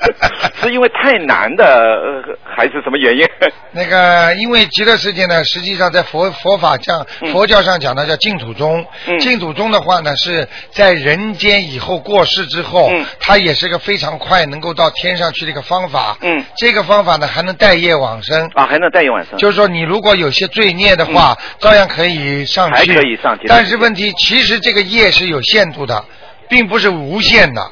[0.56, 3.28] 是因为太难的，呃还是什么原因？
[3.72, 8.84] 那个，因为极乐世界呢，实际上在佛佛法讲佛教上讲的叫净土宗。
[9.18, 16.16] 净土宗的话呢，是在人间以后过世之后，嗯它也是个非常快能够到天上去的一个方法。
[16.22, 18.50] 嗯，这个方法呢，还能带业往生。
[18.54, 19.38] 啊，还能带业往生。
[19.38, 22.74] 就是说，你如果有些罪孽的话，照样可以上去。
[22.74, 26.04] 还可以上极乐世界但是问题，其实这个业是有限度的，
[26.48, 27.62] 并不是无限的，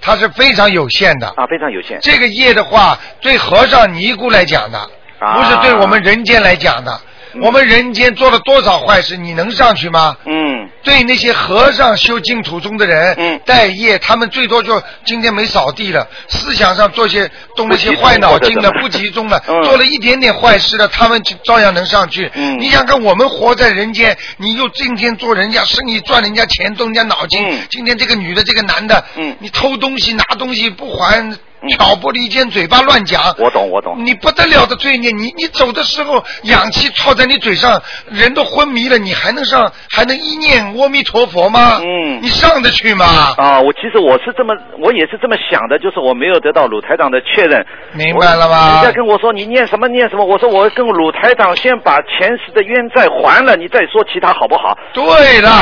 [0.00, 1.26] 它是非常有限的。
[1.28, 1.98] 啊，非常有限。
[2.00, 4.78] 这个业的话，对和尚尼姑来讲的，
[5.18, 7.00] 啊不是对我们人间来讲的。
[7.42, 10.16] 我们人间做了多少坏事，你能上去吗？
[10.26, 10.68] 嗯。
[10.82, 22.30] 对那些和尚修净土中的人，嗯，待业，他们最多就今天没扫地了，思想上做些动了些坏脑筋的，不不集中了，嗯做了一点点坏事的，他们就照样能上去。
[22.34, 27.42] 嗯你想看我们活在人间，你又今天做人家生意赚人家钱，动人家脑筋。
[27.48, 31.34] 嗯今天这个女的，这个男的，嗯你偷东西拿东西不还。
[31.68, 34.04] 挑拨离间，嘴巴乱讲，嗯我懂，我懂。
[34.04, 41.80] 你不得了的罪孽，你你走的时候，氧气套在你嘴上，人都昏迷了，你还能上，还能一念阿弥陀佛吗？
[41.82, 43.06] 嗯，你上得去吗？
[43.36, 47.64] 啊，我其实我是这么，我也是这么想的，就是我没有得到鲁台长的确认。
[47.92, 54.76] 明白了吗人家跟我说你念什么念什么，我说我跟鲁台长先把前世的冤债还了，你再说其他好不好？
[54.92, 55.60] 对了，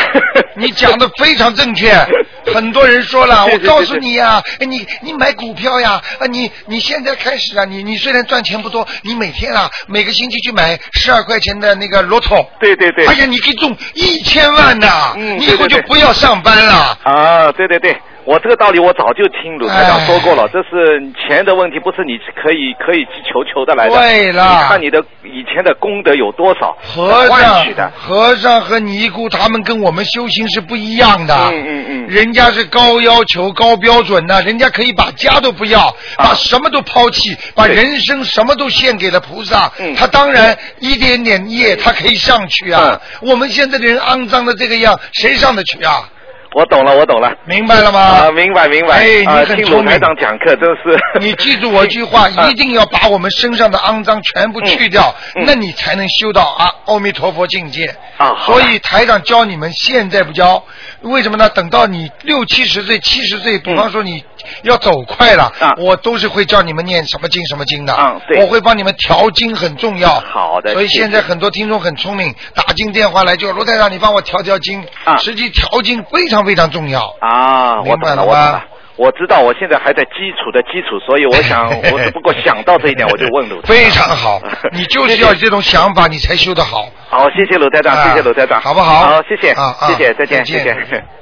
[0.56, 1.92] 你讲的非常正确。
[2.54, 12.44] 很多人说了， 我告诉你呀、哎你你买股票呀，啊，你你现在开始啊，你你虽然赚钱不多，你每天啊每个星期去买十二块钱的那个骆驼。
[12.60, 13.06] 对对对。
[13.06, 15.12] 而且，你可以中一千万呐！
[15.16, 16.98] 嗯你以后就不要上班了。
[17.02, 23.96] 啊，对对对，我这个道理我早就听鲁台长说过了，这是钱的问题，不是你可以可以去求求的来的。
[23.96, 27.90] 对了你看你的以前的功德有多少，和尚取的。
[27.96, 31.34] 和尚和尼姑他们跟我们修行是不一样的。
[31.34, 32.06] 嗯嗯嗯。
[32.08, 35.80] 人家是高要求、高标准的，人家可以把家都不要，
[36.16, 39.70] 啊把什么都抛弃，把人生什么都献给了菩萨。
[39.80, 43.00] 嗯他当然一点点业，他可以上去啊。
[43.20, 46.08] 我们现在的人肮脏的这个样，谁上得去啊？
[46.54, 47.32] 我懂了，我懂了。
[47.46, 48.00] 明白了吗？
[48.00, 48.96] 啊，明白明白。
[48.96, 50.98] 哎你啊，很聪明听鲁台长讲课真是。
[51.20, 55.14] 你记住我一句话， 啊一定要把我们身上的肮脏全部去掉，
[55.46, 57.84] 那你才能修到啊阿弥陀佛境界。
[57.86, 57.96] 嗯
[58.28, 60.62] 啊所以台长教你们，现在不教，
[61.00, 61.48] 为什么呢？
[61.48, 64.22] 等到你六七十岁、七十岁，嗯比方说你
[64.62, 67.92] 要走快了，我都是会叫你们念什么经什么经的。
[67.94, 70.08] 啊对我会帮你们调经，很重要。
[70.20, 74.84] 好的所以现在很多听众很聪明，打进电话来就罗台长，你帮我调调经。
[75.04, 77.14] 啊实际调经非常非常重要。
[77.20, 78.62] 啊，明白了吗
[78.94, 79.06] 我。
[79.06, 83.74] 我知道我现在还在基础的基础，所以我想，我只不过想到这一点，我就问鲁台长。
[83.74, 84.40] 非常好，
[84.70, 86.86] 你就是要这种想法，你才修得好。
[87.08, 91.04] 好，谢谢鲁台长，啊谢谢鲁台长，好不好好，谢谢，啊啊谢谢，再见，再见谢谢。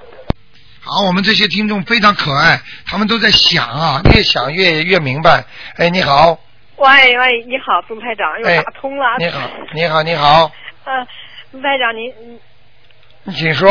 [0.93, 5.45] 好，我们这些听众非常可爱，他们都在想啊，越想越越明白。
[5.76, 6.36] 哎，你好，
[6.78, 9.05] 喂喂，你好，钟台长，又哎打通了。
[9.18, 9.41] 你好，
[9.72, 10.51] 你好，你好，
[10.84, 11.07] 呃，
[11.53, 12.41] 钟台长，您您
[13.22, 13.70] 你请说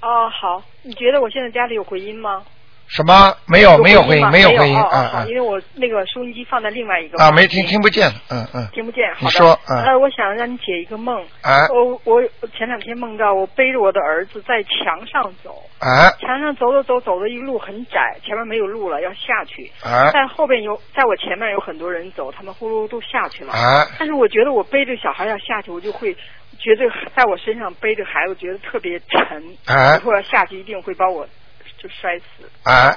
[0.00, 2.42] 哦好，你觉得我现在家里有回音吗？
[2.86, 3.34] 什么？
[3.46, 8.68] 没有，没有回音，没有回音，啊因为我那个收音机放在另外一个啊，没听听不见，嗯嗯。
[8.72, 9.04] 听不见。
[9.14, 11.20] 好的你说嗯呃，我想让你解一个梦。
[11.42, 12.22] 啊我我
[12.56, 19.70] 前两天梦到我背着我的儿子在墙上走，啊墙上走走走走的一路很窄，前面没有路了，要下去。
[19.82, 23.52] 啊在后边有，在我前面有很多人走，他们呼噜都下去了。
[23.52, 26.14] 啊但是我觉得我背着小孩要下去，我就会
[26.58, 26.84] 觉得
[27.16, 29.42] 在我身上背着孩子，觉得特别沉。
[29.66, 31.26] 啊以后要下去一定会把我
[31.84, 32.50] 就摔死。
[32.64, 32.96] 啊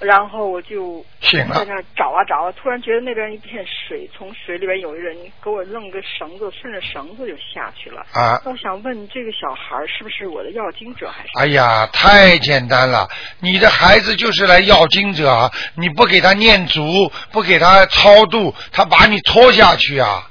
[0.00, 8.04] 然后我就醒了在那找啊找啊，突然觉得那边一片水，从水里边有一人给我弄个绳子，顺着绳子就下去了。
[8.12, 11.28] 啊我想问这个小孩儿是不是我的要经者还是？
[11.38, 13.08] 哎呀，太简单了！
[13.38, 20.28] 你的孩子就是来要经者，啊你不给他念足，不给他超度，他把你拖下去啊！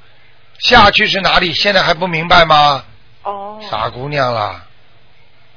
[0.58, 1.52] 下去是哪里？
[1.54, 2.84] 现在还不明白吗？
[3.22, 3.58] 哦。
[3.70, 4.62] 傻姑娘了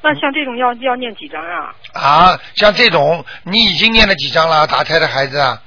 [0.01, 1.73] 那像这种要要念几张啊？
[1.93, 2.39] 啊！
[2.55, 4.65] 像这种，你已经念了几张了？
[4.67, 5.61] 打胎的孩子啊？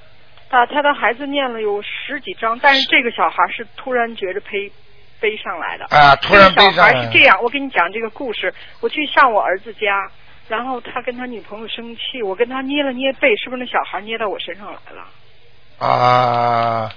[0.49, 4.73] 打胎的孩子念了有十几张，但是这个小孩是突然觉着背
[5.21, 5.85] 背上来的。
[5.97, 8.53] 啊突然背上来这个小孩是这样，我跟你讲这个故事。
[8.81, 10.11] 我去上我儿子家，
[10.49, 15.87] 然后他跟他女朋友生气，我跟他捏了捏背，是不是那小孩捏到我身上来了？
[15.87, 16.91] 啊，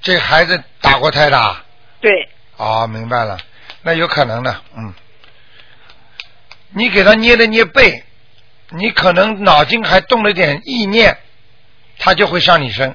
[0.00, 1.64] 这孩子打过胎的啊？
[2.00, 2.28] 对。
[2.56, 3.38] 哦，明白了，
[3.82, 4.94] 那有可能的，嗯。
[6.72, 8.04] 你给他捏了捏背，
[8.70, 11.16] 你可能脑筋还动了点意念，
[11.98, 12.94] 他就会上你身。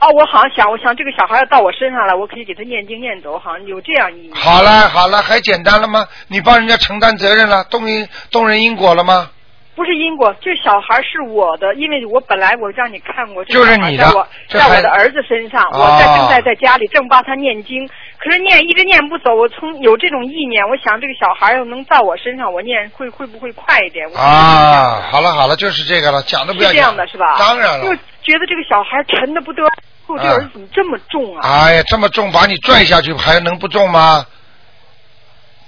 [0.00, 4.30] 哦，我好像想，我想这个小孩要到我身上了，我可以给他念经念走，好像有这样意义。
[4.34, 6.06] 好了好了，还简单了吗？
[6.28, 9.30] 你帮人家承担责任了，动因动人因果了吗？
[9.74, 24.08] 不是因果，这小孩是我的，因为我本来我让你看过，就是你的在我在我的儿子身上，哦我在正在在家里正帮他念经，可是念一直念不走，我从有这种意念，我想这个小孩要能在我身上，我念会会不会快一点？
[24.10, 26.74] 我啊，好了好了，就是这个了，讲的不要是。
[26.74, 27.36] 这样的是吧？
[27.38, 27.96] 当然了就。
[28.24, 29.62] 觉得这个小孩沉的不得，
[30.06, 31.46] 我这啊儿子怎么这么重啊？
[31.46, 34.24] 哎呀，这么重，把你拽下去还能不重吗？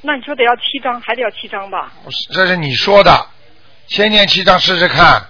[0.01, 1.93] 那你说得要七张，还得要七张吧？
[2.33, 3.27] 这是你说的，
[3.87, 5.29] 先念七章试试看。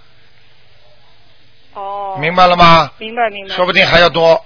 [1.74, 2.16] 哦。
[2.20, 2.90] 明白了吗？
[2.98, 3.54] 明白明白。
[3.54, 4.44] 说不定还要多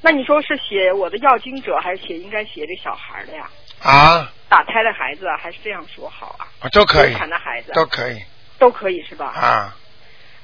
[0.00, 3.48] 那你说是写我的要经者，还是写应该写这小孩的呀？
[3.80, 6.68] 啊，打胎的孩子啊，还是这样说好啊？
[6.72, 8.22] 都可以流产的孩子都可以
[8.58, 9.26] 都可以是吧？
[9.26, 9.76] 啊。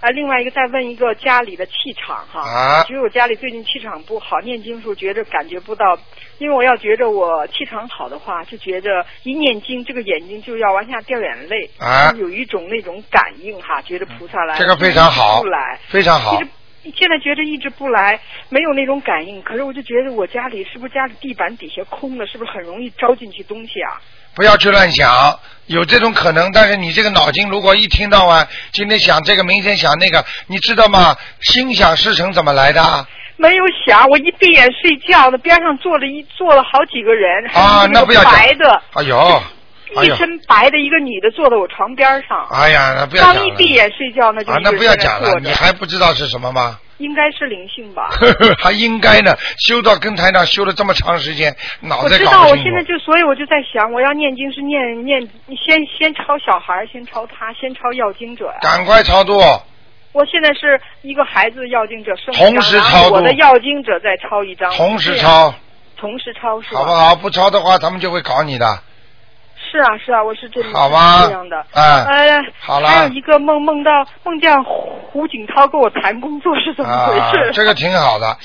[0.01, 2.84] 啊，另外一个再问一个家里的气场哈，啊。
[2.84, 5.98] 觉得我家里最近气场不好，念经时候觉着感觉不到，
[6.38, 12.12] 因为我要觉着我气场好的话，就觉着一念经这个眼睛就要往下掉眼泪，啊。
[12.18, 16.40] 有一种那种感应哈，觉得菩萨来，这个非常好不来，非常好
[16.83, 18.18] 现在觉着一直不来，
[18.49, 24.01] 没有那种感应，可是我就觉得我家里是不是家里地板底下空了，是不是很容易招进去东西啊？
[24.35, 26.51] 不要去乱想，有这种可能。
[26.53, 31.16] 但是你这个脑筋如果一听到啊今天想这个，明天想那个，你知道吗？
[31.41, 32.81] 心想事成怎么来的？
[33.37, 39.43] 没有想，我一闭眼睡觉那，边上坐了一坐了好几个人，啊那不要讲白的，哎呦，哎
[39.95, 42.47] 一，身白的一个女的坐在我床边上。
[42.51, 46.78] 哎呀，那不要讲了刚一闭眼睡觉，那就啊那不要讲了，你还不知道是什么吗？
[46.99, 48.11] 应该是灵性吧？
[48.61, 49.34] 还应该呢，
[49.66, 52.43] 修到跟台长修了这么长时间，脑我知道。
[52.43, 55.18] 我现在就，所以我就在想，我要念经是念念，
[55.57, 58.59] 先先抄小孩，先抄他，先抄要经者呀。
[58.61, 59.38] 赶快超度，
[60.12, 65.55] 我现在是一个孩子要经者生一同时超度我的要经者再抄一张，同时抄，
[65.97, 66.80] 同时抄是吧？
[66.80, 67.16] 好不好？
[67.16, 68.78] 不抄的话，他们就会搞你的。
[69.71, 71.64] 是啊是啊，我是这么好吧这样的。
[71.73, 73.91] 哎呃，好了还有一个梦梦到
[74.25, 78.37] 梦见胡锦涛跟我谈工作是怎么回啊事？，这个挺好的，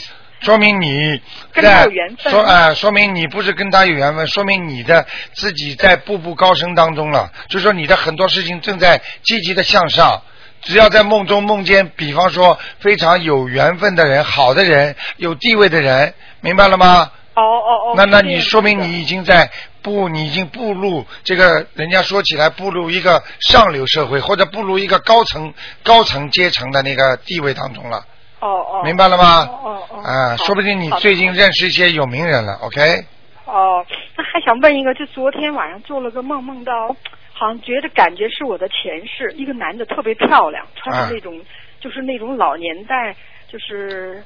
[0.41, 1.19] 说明你
[1.51, 7.31] 跟他在有缘分说呃，说明你不是跟他有缘分，说明你的自己在步步高升当中了。
[7.49, 10.21] 就说你的很多事情正在积极的向上。
[10.61, 17.11] 只要在梦中梦见，比方说非常有缘分的人、好的人、有地位的人，明白了吗？
[17.35, 17.93] 哦哦哦。
[17.95, 19.49] 那那你说明你已经在
[19.81, 28.05] 步，你已经步入这个人家说起来步入一个上流社会，或者步入一个高层高层阶层的那个地位当中了。
[28.39, 28.81] 哦哦。
[28.83, 29.41] 明白了吗？
[29.41, 30.01] 哦哦哦。
[30.03, 33.05] 啊，说不定你最近认识一些有名人了，OK？
[33.45, 33.85] 哦，
[34.17, 36.87] 那还想问一个，就昨天晚上做了个梦，梦到
[37.31, 38.75] 好像觉得感觉是我的前
[39.05, 41.39] 世，一个男的特别漂亮，穿啊的那种、
[41.79, 43.15] 就是那种老年代，
[43.47, 44.23] 就是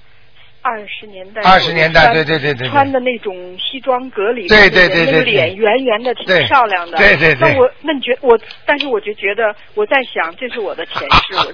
[0.62, 2.70] 二十年代二十年代对对对对对。
[2.70, 6.98] 穿的那种西装革履对对对对，那个脸圆圆的，挺漂亮的。
[6.98, 7.54] 对对对。
[7.54, 11.54] 那我那你觉我，但是我就觉得我在想，这是我的前世， 我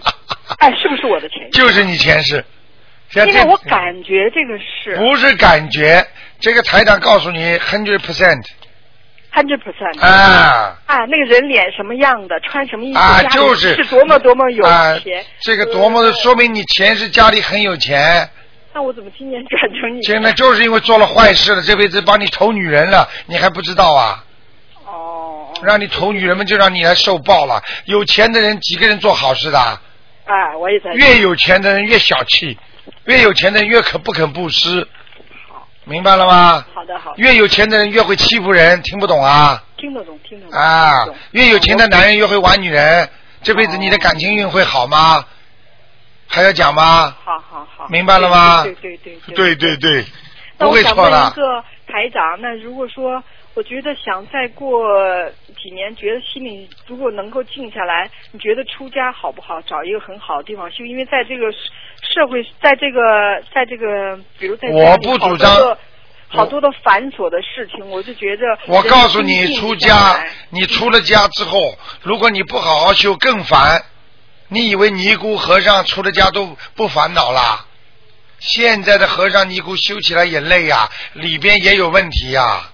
[0.60, 1.50] 哎，是不是我的前世？
[1.52, 2.44] 就是你前世。
[3.10, 6.04] 像这因为我感觉这个是不是感觉，
[6.40, 8.44] 这个台长告诉你 hundred percent
[9.32, 10.76] hundred percent 啊。
[10.88, 13.76] 啊，那个人脸什么样的，穿什么衣服，啊，就是。
[13.76, 15.24] 是多么多么有啊钱。
[15.42, 18.28] 这个多么的说明你前世家里很有钱，
[18.76, 20.02] 那我怎么今年转成你？
[20.04, 24.22] 现在就是因为做了坏事了，这辈子帮你投女人了，你还不知道啊？
[24.86, 25.48] 哦。
[25.64, 27.64] 让你投女人们，就让你来受报了。
[27.86, 29.58] 有钱的人几个人做好事的？
[30.26, 30.92] 哎，我也在。
[30.92, 32.58] 越有钱的人越小气，
[33.06, 34.86] 越有钱的人越可不肯布施。
[35.48, 36.66] 好明白了吗？
[36.74, 37.16] 好的好的。
[37.16, 39.64] 越有钱的人越会欺负人，听不懂啊？
[39.78, 40.60] 听得懂，听得懂。
[40.60, 43.08] 啊，越有钱的男人越会玩女人，
[43.42, 45.24] 这辈子你的感情运会好吗？
[46.28, 47.16] 还要讲吗？
[47.24, 47.88] 好好好。
[47.90, 50.06] 明白了吗对对对对对对
[50.60, 51.30] 我想问一。
[51.32, 53.24] 个台长，那如果说
[53.54, 54.88] 我觉得想再过
[55.62, 59.62] 几年，觉得心里如果能够静下来，你觉得出家好不好？
[59.62, 65.78] 找一个很好的地方修，因为在这个社会，在这个，在这个，比如在我不主张好多的
[66.28, 73.82] 好多的繁琐的事情，我就觉得我告诉你，出家，你出了家之后，如果你不好好修，更烦。
[74.48, 77.66] 你以为尼姑和尚出了家都不烦恼啦？
[78.38, 82.70] 现在的和尚尼姑修起来也累呀、里边也有问题呀、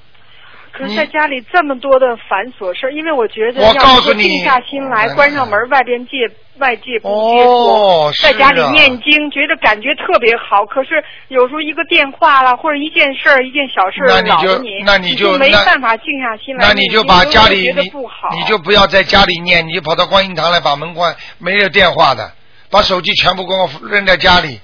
[0.72, 10.66] 可是在家里这么多的繁琐事儿，因为我觉得我要告诉你是说静下心来，嗯关上门，外边界外界不接触，在家里啊念经，觉得感觉特别好。
[10.66, 16.68] 可是有时候一个电话啦，或者一件事儿、一件小事儿那你就扰着你，那你你就没办法静下心来。
[16.68, 22.32] 那你就把家里觉得不好，你就不要在家里念，你就跑到观音堂来把门关，没有电话的，
[22.70, 24.60] 把手机全部给我扔在家里。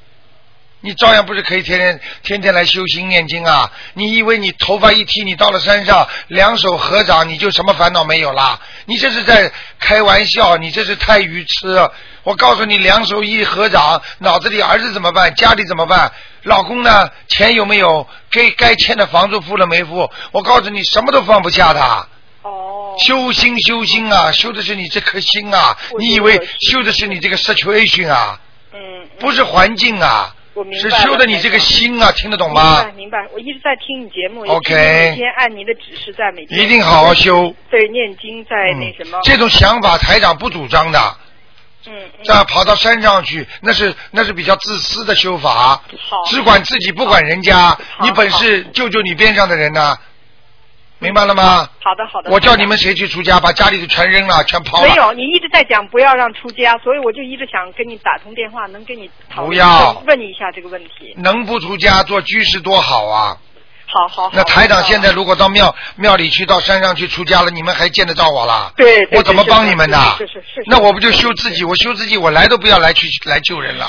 [0.88, 3.70] 你照样不是可以天天天天来修心念经啊？
[3.94, 8.58] 你以为你头发一剃，你到了山上两手合掌，你就什么烦恼没有啦？
[8.86, 11.90] 你这是在开玩笑，你这是太愚痴。
[12.24, 15.36] 我告诉你，两手一合掌，脑子里儿子怎么办？
[15.36, 16.10] 家里怎么办？
[16.44, 17.10] 老公呢？
[17.28, 18.08] 钱有没有？
[18.32, 20.10] 该该欠的房租付了没付？
[20.32, 22.08] 我告诉你，什么都放不下的。
[22.44, 22.96] 哦。
[23.06, 25.78] 修心修心啊，修的是你这颗心啊！
[26.00, 26.40] 你以为
[26.72, 28.40] 修的是你这个 situation 啊？
[28.74, 28.80] 嗯。
[29.20, 32.92] 不是环境啊，我明白是修的你这个心啊，听得懂吗明白？
[32.98, 37.54] 明白，我一直在听你节目 OK 每天按您的指示在每天一定好好修。
[37.70, 39.20] 对，念经在那什么。
[39.24, 41.00] 这种想法台长不主张的。
[41.86, 41.94] 嗯。
[42.24, 45.80] 这样跑到山上去，那是那是比较自私的修法。
[46.00, 46.24] 好。
[46.26, 49.96] 只管自己不管人家，你本事救救你边上的人呐、
[51.00, 51.70] 明白了吗？
[51.80, 52.32] 好的好的。
[52.32, 54.88] 我叫你们谁去出家，把家里的全扔了，全抛了。
[54.88, 61.14] 没有，你一直在讲不要让出家，所以我就一直想跟你打通电话，能跟你讨论不要问问你一下这个问题。
[61.18, 63.38] 能不出家做居士多好啊！
[63.86, 64.32] 好好好。
[64.34, 68.74] 那台长现在如果到庙庙里去，到山上去出家了，你们还见得到我了？
[68.76, 69.98] 对对我怎么帮你们的？
[70.18, 71.64] 是是是是那我不就修自己？
[71.64, 73.88] 我修自己，我来都不要来去来救人了。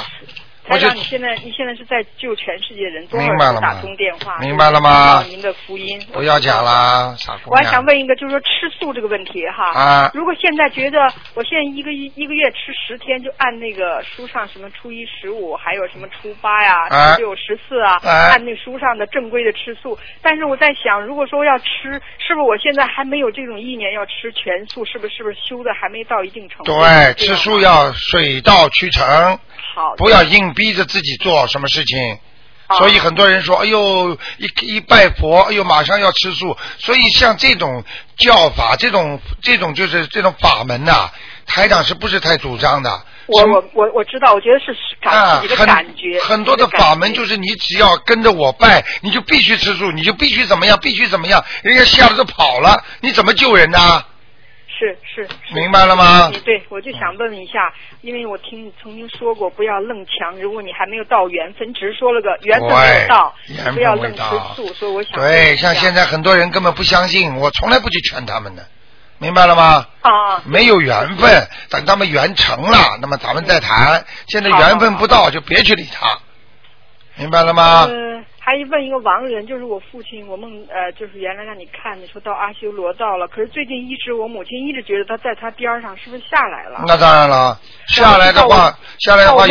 [0.71, 6.01] 我就台长，你现在你现在是在救全世界人，多少人打通电话，明白了吗您的福音。
[6.13, 7.85] 不要讲啦，傻姑我还想。
[7.89, 9.73] 问一个，就是说吃素这个问题哈。
[9.73, 10.99] 啊如果现在觉得
[11.35, 19.97] 我现在一个一一个月吃十天，就按那个书上什么初一十五，还有什么初八呀、啊十六、十四啊，啊按那书上的正规的吃素。
[20.21, 21.65] 但是我在想，如果说要吃，
[22.19, 24.85] 是不是我现在还没有这种意念要吃全素？
[24.85, 26.73] 是不是是不是修的还没到一定程度？
[26.73, 29.39] 对，吃素要水到渠成，
[29.75, 32.19] 好不要硬逼着自己做什么事情。
[32.67, 37.83] 啊所以很多人说：“哎呦，一一拜佛，哎呦，马上要吃素。”所以像这种
[38.19, 41.11] 教法，这种这种就是这种法门呐、
[41.47, 42.91] 台长是不是太主张的？
[43.25, 44.67] 我我我我知道，我觉得是
[45.01, 53.79] 感啊，自己的很感觉，很多的法门就是你只要跟着我拜，你就必须吃素，你就必须怎么样，必须怎么样，人家吓得都跑了，你怎么救人呢？
[53.79, 54.05] 是
[54.79, 63.35] 是，是明白了吗对，我就想问问一下，因为我听你曾经说过，不要愣强，如果你还没有到缘分，只是说了个缘分没有到，
[63.75, 64.23] 不要愣吃
[64.55, 68.65] 素，所以我想对，像现在很多人根本不相信，我从来不去劝他们的，
[69.19, 69.87] 明白了吗？
[70.03, 74.05] 啊，没有缘分，等他们缘成了，那么咱们再谈。
[74.29, 76.19] 现在缘分不到，就别去理他，
[77.17, 77.87] 明白了吗？
[77.89, 86.83] 呃，还问一个亡人，就是我父亲，我梦呃，就是原来让你看，你说到阿修罗道了，可是最近一直我母亲一直觉得他在他边上，是不是下来了？
[86.87, 89.47] 那当然了，下来的话，下来的话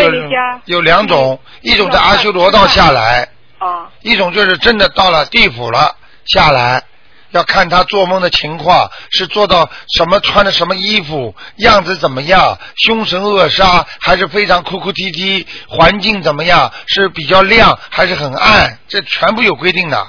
[0.65, 3.29] 有两种，一种在阿修罗道下来，
[3.59, 5.95] 啊，一种就是真的到了地府了
[6.25, 6.83] 下来，
[7.31, 20.07] 要看他做梦的情况是做到什么穿的什么衣服，样子怎么样，凶神恶煞还是非常哭哭啼啼，环境怎么样，是比较亮还是很暗，这全部有规定的。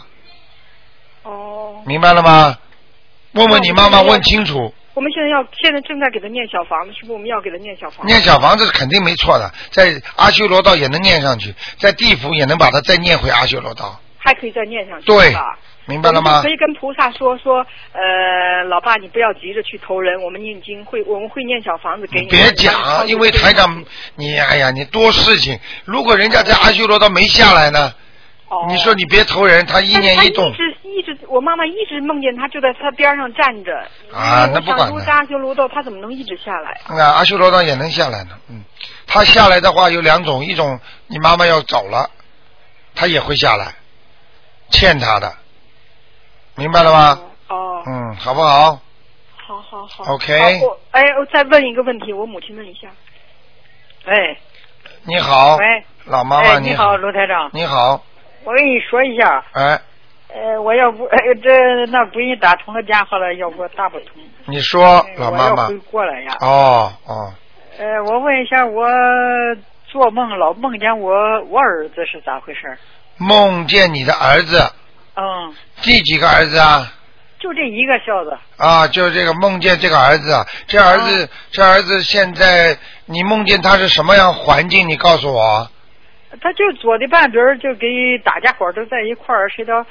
[1.23, 1.83] 哦。
[1.87, 2.57] 明白了吗？
[3.33, 4.75] 问问你妈妈，问清楚。
[4.95, 8.07] 我们现在要现在正在给他念小房子，是不是我们要给他念小房子？
[8.07, 15.37] 念小房子是肯定没错的，在阿修罗道也能念上去，在地府也能把它再念回阿修罗道，还可以再念上去，对？
[15.89, 16.49] 明白了吗可？
[16.51, 22.27] 以跟菩萨说说，呃，老爸，你不要急着去投人，我们念经会，我们会念小房子给你。
[22.29, 23.83] 别讲，因为台长，
[24.15, 25.59] 你哎呀，你多事情。
[25.85, 27.95] 如果人家在阿修罗道没下来呢，
[28.49, 33.73] 哦你说你别投人，他一念一动一直一直，我妈妈一直梦见他就在他边上站着。
[34.13, 34.85] 啊，那不管了。
[34.85, 36.79] 想如果在阿修罗道，他怎么能一直下来？
[36.87, 38.31] 啊，阿修罗道也能下来呢。
[38.51, 38.63] 嗯，
[39.07, 42.11] 他下来的话有两种，一种你妈妈要走了，
[42.95, 43.75] 他也会下来，
[44.71, 45.35] 欠他的，
[46.59, 47.19] 明白了吗？
[47.49, 47.83] 哦。
[47.87, 48.81] 嗯，好不好？
[49.37, 50.13] 好好好。
[50.13, 52.89] OK 好我哎，我再问一个问题，我母亲问一下。
[54.05, 54.37] 哎，
[55.05, 57.49] 你好，喂，老妈妈，哎，你好，卢台长。
[57.53, 58.03] 你好，
[58.45, 59.81] 我跟你说一下，哎，
[60.35, 64.09] 呃，我要不，哎，这那不给你打通了电话了，要不我打不通。
[64.47, 66.37] 你说，老妈妈我要回，国了呀。
[66.41, 67.33] 哦哦，
[67.79, 68.87] 呃，我问一下，我
[69.87, 71.11] 做梦老梦见我
[71.45, 72.77] 我儿子是咋回事？
[73.17, 74.61] 梦见你的儿子，
[75.21, 76.93] 嗯，第几个儿子啊？
[77.41, 78.39] 就这一个孝子。
[78.57, 84.89] 啊，就这个梦见这个儿子，啊，这儿子，这儿子现在你梦见他是什么样环境？
[84.89, 85.69] 你告诉我。
[86.41, 87.87] 他就左的半边儿，就给
[88.25, 89.85] 大家伙都在一块儿，谁到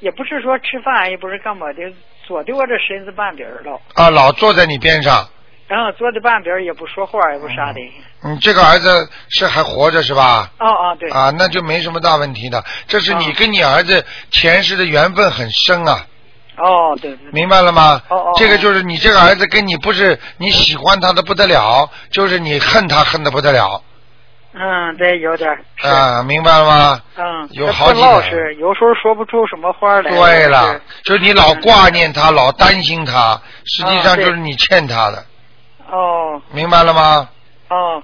[0.00, 1.82] 也不是说吃饭，也不是干嘛的，
[2.26, 3.80] 左的我这身子半边儿了。
[3.94, 5.26] 啊，老坐在你边上。
[5.68, 7.80] 然后坐在半边儿也不说话，也不啥的。
[8.22, 10.50] 你这个儿子是还活着是吧？
[10.58, 11.10] 哦哦，对。
[11.10, 12.64] 啊，那就没什么大问题的。
[12.86, 16.06] 这是你跟你儿子前世的缘分很深啊。
[16.56, 17.30] 哦，对对。
[17.32, 18.00] 明白了吗？
[18.08, 18.32] 哦哦。
[18.36, 23.82] 这个就是你这个儿子跟你不是你喜欢他的不得了，就是你恨他恨的不得了。
[24.58, 25.50] 嗯，对，有点。
[25.82, 27.00] 啊，明白了吗？
[27.16, 27.48] 嗯。
[27.50, 30.10] 有好几点他不老实，有时候说不出什么话来。
[30.10, 35.22] 对了，就是你老挂念他，老担心他，实际上就是你欠他的，
[35.90, 37.28] 哦明白了吗？
[37.68, 38.02] 哦，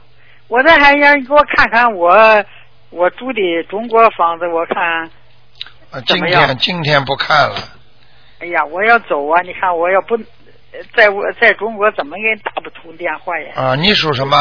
[0.48, 2.44] 我这还想你给我看看我
[2.90, 5.10] 我住的中国房子，我看。
[5.90, 7.56] 啊，今天今天不看了，
[8.40, 9.42] 哎呀，我要走啊！
[9.42, 10.16] 你看，我要不
[10.96, 13.52] 在我在中国怎么给你打不通电话呀？
[13.56, 14.36] 啊，你属什么？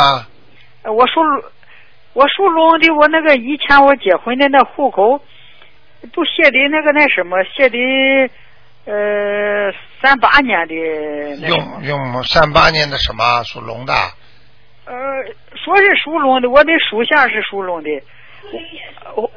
[0.84, 1.20] 呃我属
[2.14, 5.20] 我属龙的，我那个以前我结婚的那户口
[6.14, 7.78] 都写的那个那什么，写的
[8.86, 9.72] 呃
[10.02, 10.74] 三八年的
[11.48, 13.94] 用用三八年的什么属龙的？
[14.86, 14.94] 呃，
[15.56, 17.90] 说是属龙的，我的属相是属龙的。
[19.16, 19.30] 我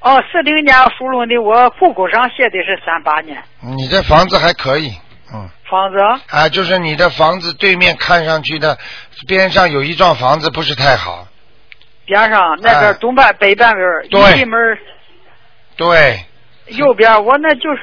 [0.00, 4.92] 哦，四零年属龙的，我户口上写的是三八年你这房子还可以，
[5.34, 5.48] 嗯。
[5.68, 5.98] 房子。
[6.30, 8.78] 啊，就是你的房子对面看上去的
[9.26, 11.26] 边上有一幢房子不是太好，
[12.04, 14.58] 边上那边东半、北半边对一进门
[15.76, 16.24] 对，
[16.68, 17.80] 右边，我那就是，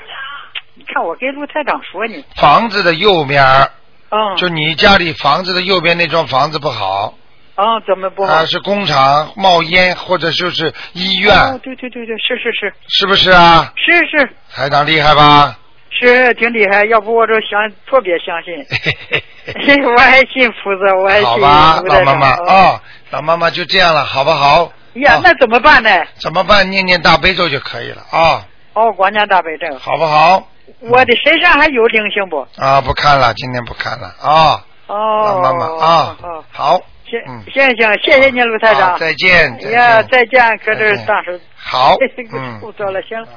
[0.86, 3.72] 你看我跟陆台长说你，房子的右边儿，
[4.10, 7.14] 嗯，就你家里房子的右边那幢房子不好，
[7.56, 8.34] 啊，怎么不好？
[8.34, 13.72] 啊，是工厂冒烟或者就是医院，哦，对对对对，是是是是不是啊？
[13.78, 15.58] 是是台长厉害吧？
[15.90, 18.54] 是挺厉害，要不我就相特别相信，
[19.88, 22.82] 我还信菩萨，我还信好吧，卢台长老妈妈哦，
[23.12, 24.70] 老妈妈就这样了，好不好？
[24.96, 25.90] 呀，那怎么办呢？
[26.20, 26.70] 怎么办？
[26.70, 29.78] 念念大悲咒就可以了啊，哦，光念大悲咒。
[29.80, 30.48] 好不好？
[30.80, 32.48] 我的身上还有灵性不？
[32.58, 38.98] 啊，不看了，今天不看了啊，哦，老妈妈啊哦，好，行嗯行行，谢谢您，卢台长。
[38.98, 41.32] 再见再见呀，再见，搁这儿再见当手。
[41.56, 41.96] 好
[42.34, 43.28] 嗯不说了，行了。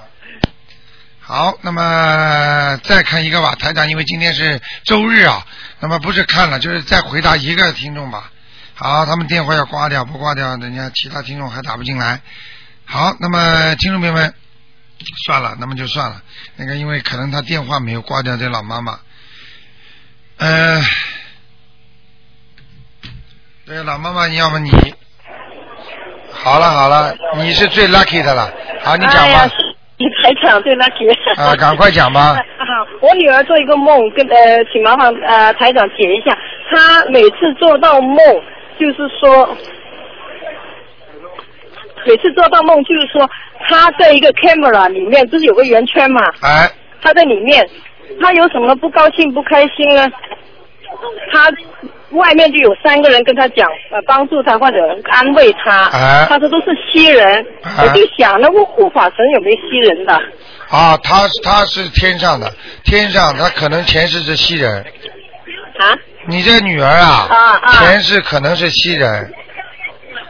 [1.20, 5.44] 好，那么再看一个吧，台长，因为今天是周日啊，
[5.80, 8.30] 那么不是看了，就是再回答一个听众吧。
[8.74, 12.20] 好，他们电话要挂掉，不挂掉，人家其他听众还打不进来。
[12.84, 14.32] 好，那么听众朋友们，
[15.26, 16.22] 算了，那么就算了。
[16.56, 18.98] 那个，因为可能他电话没有挂掉，这老妈妈，
[20.38, 20.80] 呃，
[23.66, 24.70] 对，老妈妈，你要么你，
[26.32, 28.52] 好了好了，你是最 lucky 的了。
[28.82, 29.48] 好，你讲吧。
[29.98, 31.10] 你台长对那些。
[31.40, 32.34] 啊，赶快讲吧。
[32.60, 36.36] 好，我女儿做一个梦，跟呃，请麻烦呃台长解一下。
[36.70, 38.18] 她每次做到梦，
[38.78, 39.56] 就是说，
[42.06, 43.28] 每次做到梦就是说，
[43.68, 46.22] 他在一个 camera 里面，不是有个圆圈嘛？
[46.40, 46.70] 哎。
[47.02, 47.68] 他在里面，
[48.20, 50.08] 他有什么不高兴、不开心呢？
[51.32, 51.50] 他
[52.10, 55.86] 外面就有三个人跟他讲，呃，帮助他或者安慰他。
[55.86, 60.14] 哎他说都是西人，我就想，那我护法神有没有西人的？
[60.70, 62.50] 啊，他他是天上的，
[62.84, 64.84] 天上他可能前世是西人。
[65.78, 65.94] 啊？
[66.28, 69.32] 你这女儿啊，啊啊前世可能是西人，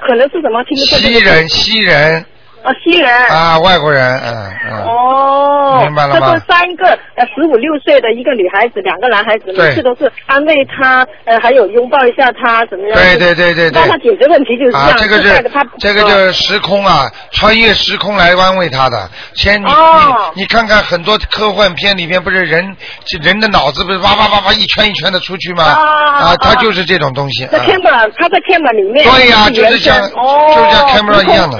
[0.00, 0.62] 可能是什么？
[0.64, 0.98] 听不懂。
[0.98, 2.24] 西人西人
[2.62, 3.10] 啊，西人。
[3.28, 4.82] 啊，外国人，嗯嗯。
[4.82, 6.86] 哦，明白了吗他说三个
[7.16, 12.94] 呃十五六岁的一个女孩子，两个男孩子，每次都是安慰她，呃，还有拥抱一下她，怎么样？
[12.94, 14.88] 对对对对对帮她解决问题就是这样。
[14.88, 19.08] 啊，这个就是这个就是时空啊，穿越时空来安慰他的。
[19.34, 22.76] 先你、哦你你看看很多科幻片里面不是人
[23.22, 25.64] 人的脑子不是哇哇哇哇一圈一圈的出去吗？
[25.64, 27.44] 啊他就是这种东西。
[27.46, 29.04] 在啊 camera，她在 camera 里面。
[29.10, 31.58] 对呀、是就是像、哦，就是像 camera 一样的。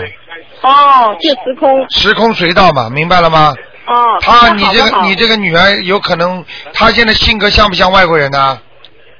[0.63, 1.85] 哦，就时空。
[1.91, 3.55] 时空隧道嘛，明白了吗？
[3.87, 4.19] 哦。
[4.21, 8.59] 他，你这个你这个女儿有可能，她现在性格像不像外国人呢？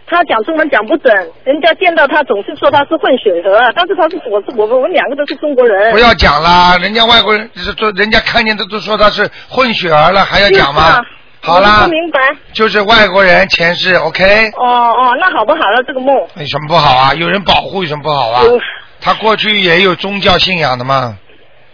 [0.09, 1.13] 她讲中文讲不准，
[1.45, 5.91] 人家见到她总是说她是混血儿，但是她是我是我们我们两个都是中国人。
[5.93, 11.03] 不要讲啦，人家外国人说，人家看见都都说她是混血儿了，还要讲吗？
[11.43, 12.21] 好啦不，明白。
[12.53, 14.51] 就是外国人前世，OK？
[14.57, 15.83] 哦哦，那好不好了？
[15.87, 16.15] 这个梦。
[16.37, 17.15] 有什么不好啊？
[17.15, 18.43] 有人保护有什么不好啊？
[18.45, 18.59] 有
[19.01, 21.17] 他过去也有宗教信仰的嘛，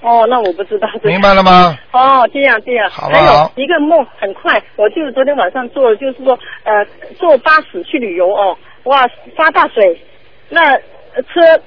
[0.03, 0.89] 哦，那我不知道。
[1.05, 1.77] 明白了吗？
[1.93, 2.91] 哦，这样这样。
[2.91, 6.85] 好还有一个梦很快，我就是昨天晚上做的，就是说呃
[7.19, 10.05] 坐巴士去旅游哦，哇发大水，
[10.49, 10.73] 那
[11.15, 11.62] 呃车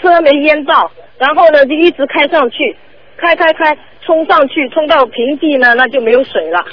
[0.00, 2.76] 车没淹到，然后呢就一直开上去，
[3.16, 6.64] 开开开冲上去，冲到平地呢那就没有水了，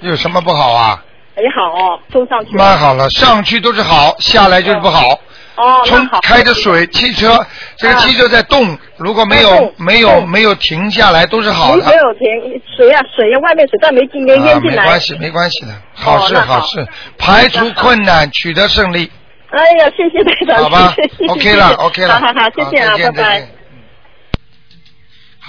[0.00, 1.04] 有什么不好啊？
[1.38, 2.56] 也好哦，冲上去。
[2.56, 5.18] 蛮好了，上去都是好，下来就是不好。
[5.58, 6.08] 哦，那冲。
[6.22, 7.38] 开着水，汽车
[7.76, 11.96] 这个汽车在动，如果没有动没有没有停下来，都是好的没没。
[11.96, 14.84] 有停水呀、水呀、外面水但没进没啊，淹进来。
[14.84, 16.86] 没关系，没关系的，好事那好好事，
[17.18, 19.10] 排除困难，取得胜利。
[19.50, 23.57] 哎呀，谢谢台长，好吧谢谢 OK 了 OK 了好好好，谢谢啊，拜拜。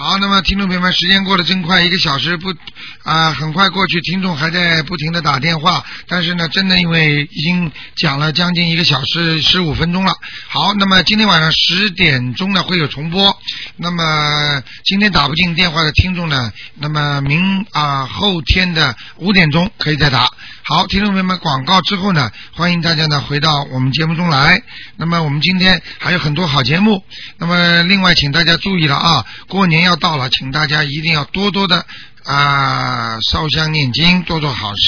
[0.02, 2.54] 好，那么听众朋友们，时间过得真快，一个小时不
[3.02, 10.14] 啊、很快过去，听众还在不停的打电话，但是呢，真的因为已经讲了将近一个小时十五分钟了。
[10.48, 13.38] 好，那么今天晚上十点钟呢会有重播，
[13.76, 20.30] 那么今天打不进电话的听众呢，那么明啊、后天的五点钟可以再打。
[20.70, 24.62] 好，听众朋友们，广告之后呢，欢迎大家呢回到我们节目中来。
[24.94, 27.02] 那么我们今天还有很多好节目。
[27.38, 31.84] 那么另外，请大家注意了啊，过年要到了，请大家一定要多多的
[32.22, 34.82] 啊、烧香念经，做做好事。